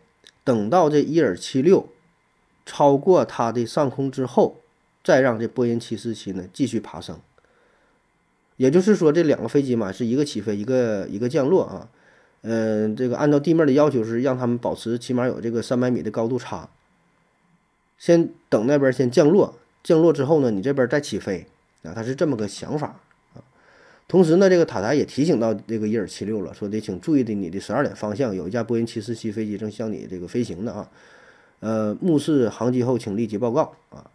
[0.45, 1.89] 等到这伊尔七六
[2.67, 4.59] 超过它的上空之后，
[5.03, 7.19] 再让这波音七四七呢继续爬升。
[8.59, 11.89] 也就是说，这两个飞机嘛是一个起飞，一个一个降落啊。
[12.43, 16.69] 嗯，这个按照地面的要求是让他们保持起码有这个三百米的高度差。
[18.01, 21.47] 先等那边先降落，降落之后呢，你这边再起飞
[21.83, 22.97] 啊，他是这么个想法
[23.35, 23.45] 啊。
[24.09, 30.89] 同时呢，这个塔台也提醒到这个伊尔七六了，说得请注意的，你的十二点方向有一架波音七四七飞机正向你这个飞行的啊。
[31.61, 34.11] 呃，目视航机后，请立即报告啊。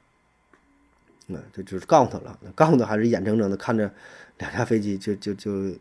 [1.28, 3.92] 那这就是告诉他了，告诉他还是眼睁睁的看着
[4.40, 5.72] 两架飞机就就就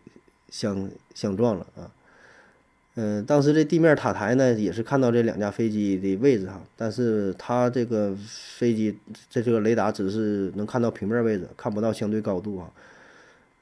[0.50, 1.90] 相相撞了啊。
[2.96, 8.96] 嗯，当时这地面塔台呢，也是看到这两架飞机的位置哈，但是它这个飞机
[9.28, 12.70] 这这个雷达只是能看到平面位置，看不到相对高度啊。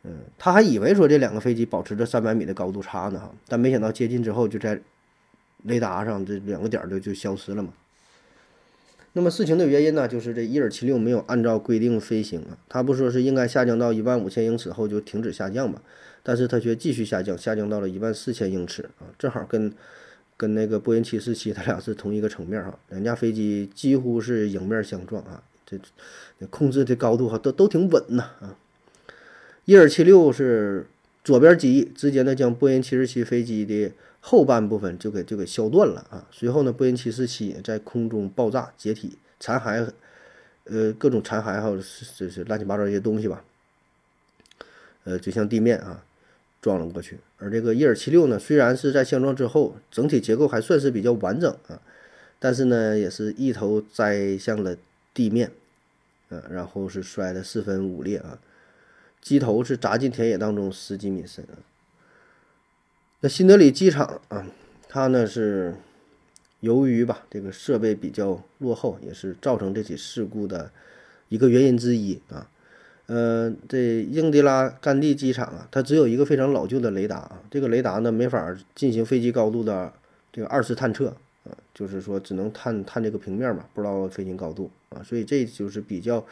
[0.04, 4.78] 嗯，他还以为说这两个飞机保持着三百米的高度差呢哈，但没想到接近之后就在
[5.62, 7.72] 雷达上这两个点就就消失了嘛。
[9.14, 15.80] 那么事情的原因呢，就是这伊尔七六没有按照规定飞行啊，他不说是应该下降到一万五千英尺后就停止下降嘛？
[16.22, 19.72] 但是它却继续下降，下降到了一万四千英尺啊，正好跟
[20.36, 25.78] 跟那个波音七四七它俩是同一个层面哈，两架飞机几乎是迎面相撞啊，这
[26.50, 28.56] 控制的高度哈都都挺稳呐啊。
[29.64, 30.86] 伊尔七六是
[31.22, 39.88] 左边机翼直接呢将波音七四七飞机的后半部分就给就给削断了啊，随后呢波音七四七在空中爆炸解体，残骸
[40.64, 43.44] 呃各种残骸还有这是乱七八糟一些东西吧，
[45.04, 46.04] 呃就像地面啊。
[46.62, 51.82] 撞了过去，而这个伊尔七六呢，虽然是在相撞之后，整体结构还算是比较完整啊，
[52.38, 54.76] 但是呢，也是一头栽向了
[55.12, 55.50] 地面，
[56.28, 58.38] 啊，然后是摔得四分五裂啊，
[59.20, 61.58] 机头是砸进田野当中十几米深啊。
[63.22, 64.46] 那新德里机场啊，
[64.88, 65.74] 它呢是
[66.60, 70.70] 由于吧这个设备比较落后，也是造成这起事故的
[71.28, 72.48] 一个原因之一啊。
[73.06, 79.92] 呃，这英迪拉甘地机场啊，它只有一个非常老旧的雷达啊，这个雷达呢没法进行飞机高度的
[80.32, 81.08] 这个二次探测
[81.44, 86.24] 啊，就是说只能探探这个平面嘛，不知道飞行高度啊，所以这就是比较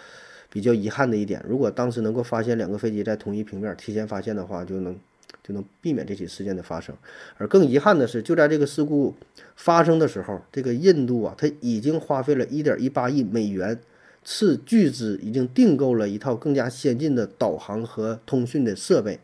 [0.49, 1.45] 比较遗憾的一点。
[1.47, 4.97] 如果当时能够发现两个飞机在同一平面，提前发现的话，就能
[5.43, 6.95] 就能避免这起事件的发生。
[7.37, 9.15] 而更遗憾的是，就在这个事故
[9.57, 13.79] 发生的时候，这个印度啊，它已经花费了一点一八亿美元。
[14.23, 19.19] 斥巨资已经订购了一套更加先进的导航和通讯的设备，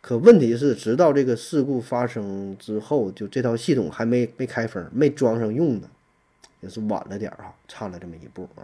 [0.00, 5.90] 可问题是，直到这个事故发生之后，就这套系统还没没开封，没装上用呢，
[6.60, 8.62] 也是晚了点儿啊，差了这么一步啊。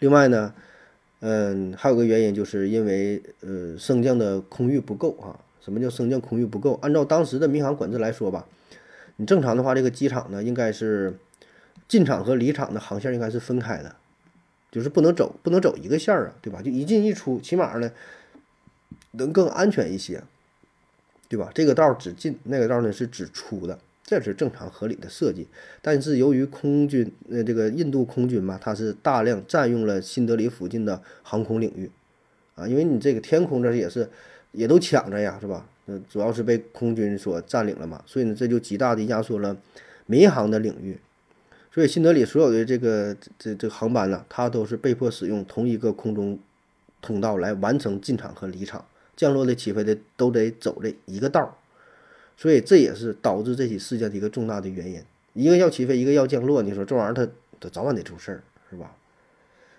[0.00, 0.52] 另外呢，
[1.20, 5.40] 嗯，还有个原因，就是因为呃升降的空域不够啊。
[5.60, 6.78] 什么叫升降空域不够？
[6.82, 8.46] 按照当时的民航管制来说吧，
[9.16, 11.16] 你正常的话，这个机场呢应该是。
[11.88, 13.96] 进场和离场的航线应该是分开的，
[14.70, 16.60] 就是不能走，不能走一个线儿啊，对吧？
[16.60, 17.90] 就一进一出，起码呢
[19.12, 20.22] 能更安全一些，
[21.28, 21.50] 对吧？
[21.54, 25.48] 这个道只进，那个道呢是只出的，这是正常合理的设计。
[25.80, 31.90] 但是由于空军，呃，这个印度空军嘛，它是大量占用了新德里附近的航空领域
[32.54, 34.10] 啊，因为你这个天空这也是
[34.52, 35.66] 也都抢着呀，是吧？
[35.86, 39.56] 呃，主要是被空军所占领了嘛，所以呢，这就极大的压缩了
[40.04, 40.98] 民航的领域。
[41.78, 46.36] 所以新德里所有的这个这这航班呢，它都是被迫使用同一个空中
[47.00, 48.84] 通道来完成进场和离场，
[49.16, 51.54] 降落的、起飞的都得走这一个道儿。
[52.36, 55.00] 所以这也是导致这起事件的一个重大的原因。
[55.34, 58.96] 一个要起飞，一个要降落，你说这玩意儿它它早晚得出事儿，是吧？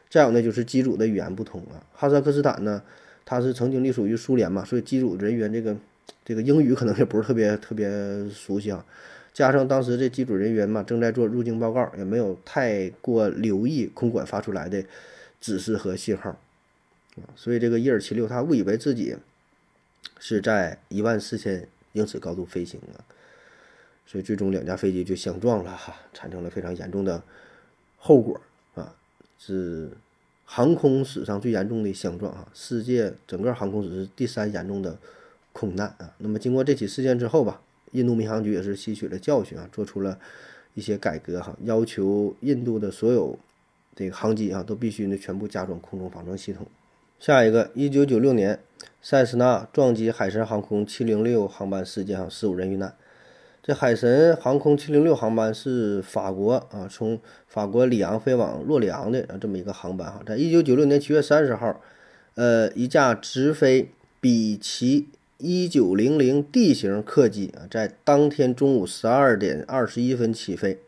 [0.10, 1.84] 再有呢，就是机组的语言不通啊。
[1.91, 2.82] 哈萨克斯坦呢，
[3.26, 5.76] 它是曾经隶属于苏联嘛，所以机组人员这个
[6.24, 7.89] 这个英语可能也不是特别特别
[8.30, 8.86] 熟悉啊。
[9.32, 14.84] 加上当时这机组人员嘛，正在做入境报告，也没有太过留意空管发出来的
[15.40, 19.16] 指示和信号，啊，所以这个伊尔七六他误以为自己
[20.20, 23.00] 是在一万四千英尺高度飞行啊，
[24.06, 27.24] 所以最终两架飞机就相撞了哈，产生了非常严重的
[27.98, 28.42] 后果
[28.76, 28.94] 啊，
[29.38, 29.92] 是
[30.44, 34.98] 航空史上最严重的相撞啊，世界整个航空史是第三严重的
[35.54, 36.14] 空难啊。
[36.18, 37.62] 那么经过这起事件之后吧。
[37.92, 40.18] 印度民航局也是吸取了教训啊，做出了
[40.74, 43.38] 一些改革哈，要求印度的所有
[43.96, 46.66] 这个航机啊都必须呢全部加装空中防撞系统。
[47.20, 48.60] 下一个，一九九六年，
[49.02, 52.96] 塞斯纳撞击海神航空七零六航班事件上十五人遇难。
[53.62, 61.82] 这海神航空七零六航班是法国啊，从法国里昂飞往洛里昂的啊这么一个航班哈，在一九九六年七月三十号，
[62.36, 65.10] 呃，一架直飞比奇。
[65.42, 70.80] 一九零零 D 型客机啊，在当天中午十二点二十一分起飞，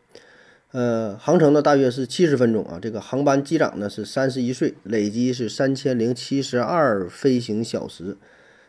[0.73, 2.77] 呃，航程呢大约是七十分钟啊。
[2.81, 8.17] 这个航班机长呢是三十一岁，累计是三千零七十二飞行小时，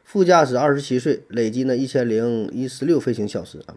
[0.05, 3.74] 副驾驶二十七岁，累计呢一千零一十六飞行小时啊。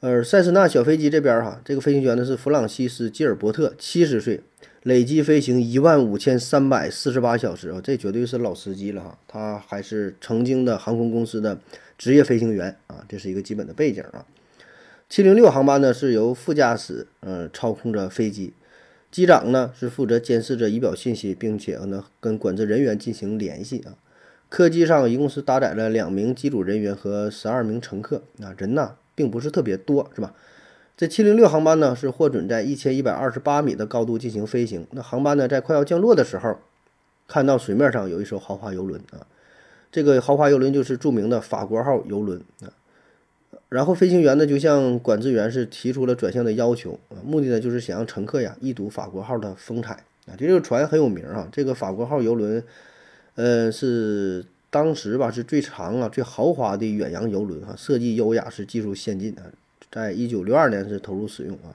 [0.00, 4.40] 而塞斯纳小飞机这边哈，这个飞行员呢是弗朗西斯基尔伯特，七十岁。
[4.84, 9.18] 累计飞行一万五千三百四十八小时啊，这绝对是老司机了哈。
[9.26, 11.58] 他还是曾经的航空公司的
[11.96, 14.26] 职业飞行员啊，这是一个基本的背景啊。
[15.08, 18.52] 七零六航班呢是由副驾驶呃操控着飞机，
[19.10, 23.96] 机长呢是负责监视着仪表信息，并且呢跟管制人员进行联系啊。
[24.50, 30.34] 客机上一共是搭载了两名机组人员和十二名乘客啊，人呢并不是特别多，是吧？
[30.96, 34.86] 这七零六航班呢是获准在一千一百二十八米的高度进行飞行。
[34.92, 36.56] 那航班呢在快要降落的时候，
[37.26, 39.26] 看到水面上有一艘豪华游轮啊，
[39.90, 42.70] 这个豪华游轮就是著名的法国号游轮啊。
[43.70, 49.94] 然后飞行员呢就向管制员是提出了转向的要求啊，目的呢就是想让乘客呀一睹法国号的风采
[50.28, 50.38] 啊。
[50.38, 52.62] 这个船很有名啊，这个法国号游轮，
[53.34, 59.42] 呃是当时吧是最长啊最豪华的远洋游轮啊，设计优雅是技术先进啊。
[59.94, 61.70] 在一九六二年是投入使用啊，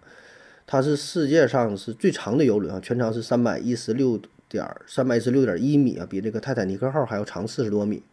[0.67, 8.03] 它是世界上是最长的游轮啊，全长是三百一十六点三百一十六点一米啊，比这个泰坦尼克号还要长四十多米。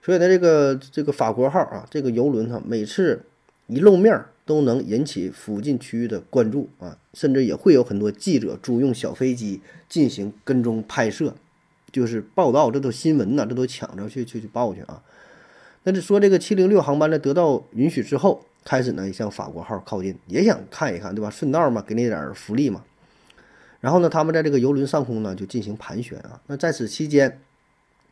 [0.00, 3.22] 所以呢，这个这个法国号啊，这个游轮哈，每次
[3.66, 9.60] 一露面都能引起附近区域的关注啊，甚至也会有很多记者租用小飞机
[9.90, 11.34] 进行跟踪拍摄，
[11.92, 15.02] 就是报道，这都新闻呐，这都抢着去去去报去啊。
[15.82, 18.46] 那就说这个七零六航班呢得到允许之后。
[18.68, 21.30] 开始呢，向法国号靠近，也想看一看，对吧？
[21.30, 22.84] 顺道嘛，给你点福利嘛。
[23.80, 26.38] 然后呢，他们在这个游轮上空呢，就进行盘旋啊。
[26.48, 27.40] 那在此期间，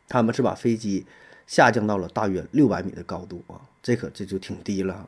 [0.08, 1.04] 他们是把飞机
[1.46, 5.06] 下降到了大约六百米的高度啊，这可这就挺低了。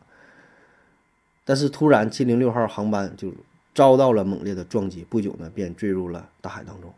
[1.46, 3.32] 但是突然，七零六号航班就
[3.74, 6.92] 遭到了猛烈的撞击，不久呢便坠入了大海当中。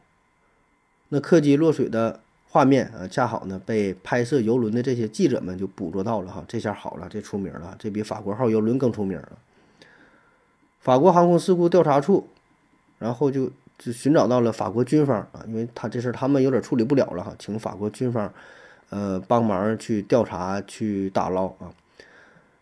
[1.10, 2.18] 那客机落水的
[2.52, 9.38] 画面啊，恰好呢被拍摄游轮的这些记者们就捕捉到了哈，这下好了，这出名了，这比法国号游轮更出名了。
[10.80, 12.26] 法国航空事故调查处，
[12.98, 13.48] 然后就
[13.78, 18.32] 就寻找到了法国军方啊，因为他这事他们有点处理不了了哈，请法国军方
[18.88, 21.70] 呃帮忙去调查去打捞啊。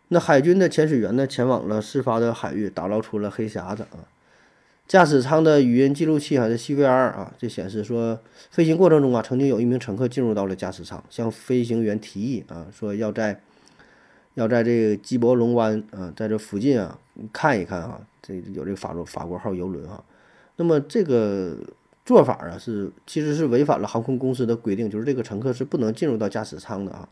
[0.08, 4.04] 那海军的潜水员呢，前往了事发的海域，打捞出了黑匣子啊。
[4.88, 8.18] 驾驶舱的语音记录器还是 CVR 啊，这显示说，
[8.50, 13.38] 飞行过程中啊，曾经有一名乘客进入到了驾驶舱，向飞行员提议啊，说要在
[14.32, 16.98] 要在这个基伯龙湾啊，在这附近啊
[17.30, 20.02] 看一看啊，这有这个法国法国号游轮啊。
[20.56, 21.58] 那么这个
[22.06, 27.06] 做法啊，是其实是违反了航空公司的规定，就是这个乘客是不能进入到驾驶舱的啊。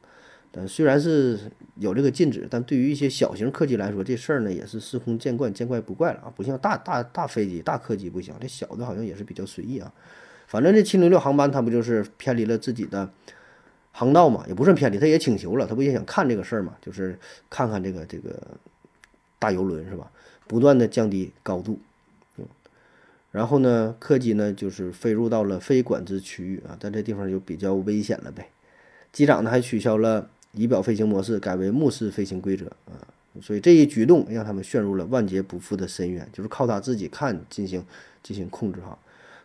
[0.53, 1.39] 呃，虽然是
[1.75, 6.33] 有这个禁止，但对于一些小型客机来说，这事儿呢也是司空见惯，见怪不怪了啊！
[6.35, 9.93] 不像大大大飞机、大客机不行，这小的好像也是比较随意啊。
[10.47, 13.11] 反正这七零六航班它不就是偏离了自己的
[13.93, 14.47] 航道嘛？
[14.49, 16.75] 也不算偏离，他也请求了，他不也想看这个事儿嘛？
[16.81, 17.19] 就是
[17.51, 18.41] 看看这个这个
[19.39, 20.11] 大游轮是吧？
[20.47, 21.79] 不断的降低高度，
[22.39, 22.47] 嗯，
[23.31, 28.49] 然后呢，客机呢就是飞入到了非管制区域啊，在这地方就比较危险了呗。
[29.13, 30.31] 机长呢还取消了。
[30.57, 32.99] 仪表飞行模式改为目视飞行规则啊，
[33.41, 37.85] 所以这一举动让他们陷入了万劫不复的深渊，就是靠他自己看进行
[38.23, 38.99] 进行控制哈。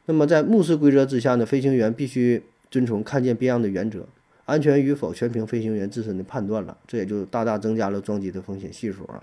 [0.05, 2.41] 那么在目视规则之下呢，飞行员必须
[2.72, 4.07] 遵从看见变样的原则，
[4.45, 9.22] 安全与否全凭飞行员自身的判断了，这也就大大增加了撞击的风险系数啊。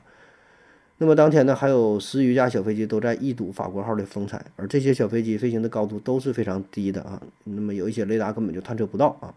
[0.98, 9.32] 那么当天呢，还有十余架小飞机都在一睹法国号的风采，而这些小飞机飞行的高度都是非常低的啊，那么有一些雷达根本就探测不到啊。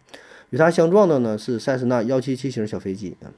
[0.52, 3.32] 与它相撞的呢是塞斯纳幺七七型小飞机啊。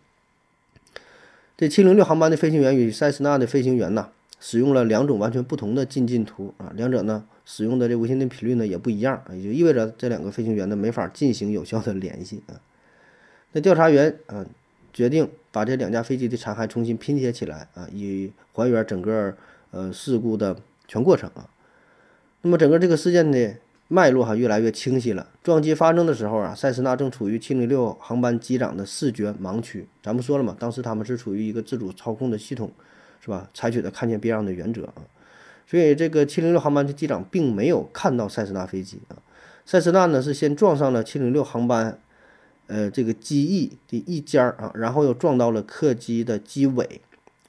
[1.56, 4.10] 这七零六航班的飞行员与塞斯纳的飞行员呢，
[4.40, 12.60] 使用了两种完全不同的进近图啊，两者呢使用的这无线电频率呢也不一样啊，也就意味着这两个飞行员呢没法进行有效的联系啊。
[13.52, 14.44] 那调查员啊
[14.92, 19.36] 决定把这两架飞机的残骸重新拼贴起来啊，以还原整个
[19.70, 20.58] 呃事故的
[20.88, 21.48] 全过程啊。
[22.42, 23.56] 那么整个这个事件的。
[23.88, 25.28] 脉络哈越来越清晰了。
[25.44, 29.88] 撞击发生的时候啊，塞斯纳正处于七零六航班机长的视觉盲区。
[30.02, 32.72] 咱们说了嘛，当时他们是处于一个自主操控的系统，
[33.22, 33.50] 是吧？
[33.54, 34.96] 采取的看见别样的原则啊。
[35.68, 39.18] 所以这个七零六航班的机长并没有看到塞斯纳飞机啊。
[39.66, 42.00] 塞斯纳呢是先撞上了七零六航班，
[42.68, 47.02] 呃，这个机翼的一尖儿啊，然后又撞到了客机的机尾，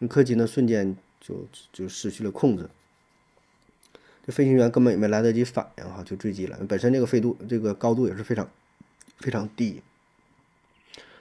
[0.09, 2.69] 客机呢瞬间就就失去了控制。
[4.27, 6.59] 这飞行员根本也没来得及反应，哈，就坠机了。
[6.67, 8.49] 本身这个飞度、这个高度也是非常
[9.19, 9.83] 非常低。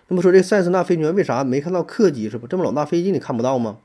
[0.08, 2.30] 那么说，这塞斯纳飞行员为啥没看到客机？
[2.30, 3.78] 是不这么老大飞机你看不到吗？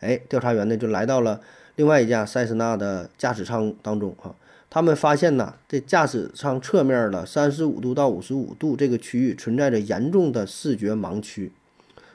[0.00, 1.40] 哎，调查员呢就来到了
[1.76, 4.34] 另外一架塞斯纳的驾驶舱当中，哈，
[4.68, 11.52] 他们发现呢，这驾驶舱侧面的三十五度到五十五度这个区域存在着严重的视觉盲区。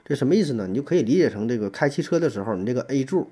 [0.04, 0.68] 这什么意思呢？
[0.68, 3.30] 你就可以理解成这个开汽车的时候，你这个 A 柱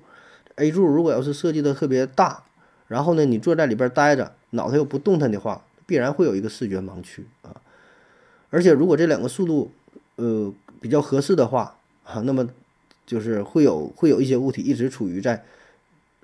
[0.56, 2.44] ，A 柱如果要是设计的特别大。
[2.92, 7.56] 然后呢，你坐在里边待着，脑袋又不动弹的话，必然会有一个视觉盲区啊。
[8.50, 9.72] 而且如果这两个速度，
[10.16, 12.46] 呃，比较合适的话啊，那么
[13.06, 15.42] 就是会有会有一些物体一直处于在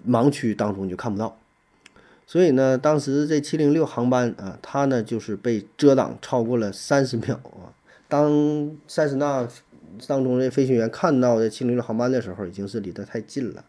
[0.07, 1.39] 盲区当中，你就看不到。
[2.27, 7.73] 所以呢，当时这七零六航班啊，它呢就是被遮挡超过了三十秒啊。
[8.09, 9.49] 当塞斯纳
[10.07, 13.65] 当中的飞行员看到这七零六航班的时候，已经是离得太近了。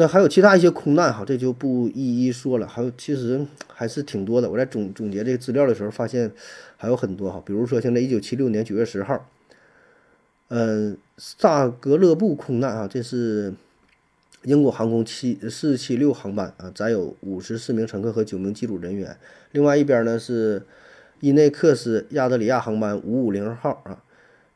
[0.00, 2.68] 那还有其他一些空难哈，这就不一一说了。
[2.68, 4.48] 还有其实还是挺多的。
[4.48, 6.30] 我在总总结这个资料的时候，发现
[6.76, 7.42] 还有很多哈。
[7.44, 9.28] 比如说，像在一九七六年九月十号，
[10.50, 13.52] 嗯，萨格勒布空难啊，这是
[14.44, 19.16] 英国航空七四七六航班啊，载有五十四名乘客和九名机组人员。
[19.50, 20.62] 另外一边呢是
[21.18, 24.04] 伊内克斯亚德里亚航班五五零号啊。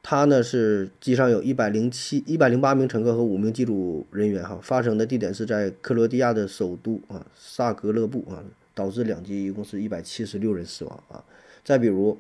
[0.05, 8.43] 它呢是机上有一百零七、一百零八名乘客和五名机组人员，哈，发生的地点是在克罗地亚的首都啊萨格勒布啊，
[8.75, 11.25] 导致两机一共是一百七十六人死亡啊。
[11.65, 12.19] 再比如，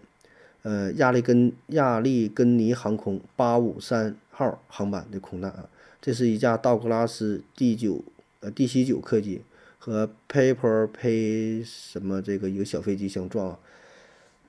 [0.62, 5.68] 呃，亚利根亚利根尼航空八五三号航班的空难啊，
[6.00, 8.04] 这是一架道格拉斯 D 九
[8.38, 9.42] 呃 D C 九客机
[9.78, 13.58] 和 Paper Pay 什么这个一个小飞机相撞啊，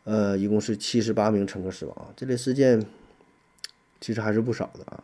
[0.03, 2.13] 呃，一共是七十八名乘客死亡啊。
[2.15, 2.85] 这类事件。
[4.03, 5.01] 其实还是不少的啊，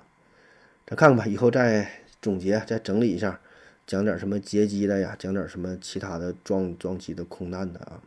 [0.85, 1.89] 咱看看吧，以后再
[2.21, 3.39] 总结、再整理一下，
[3.87, 8.01] 讲点什么劫机的呀，讲点什么其他的撞撞击的空难的啊。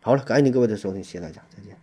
[0.00, 1.79] 好了，感谢您各位的收听，谢谢大家，再见。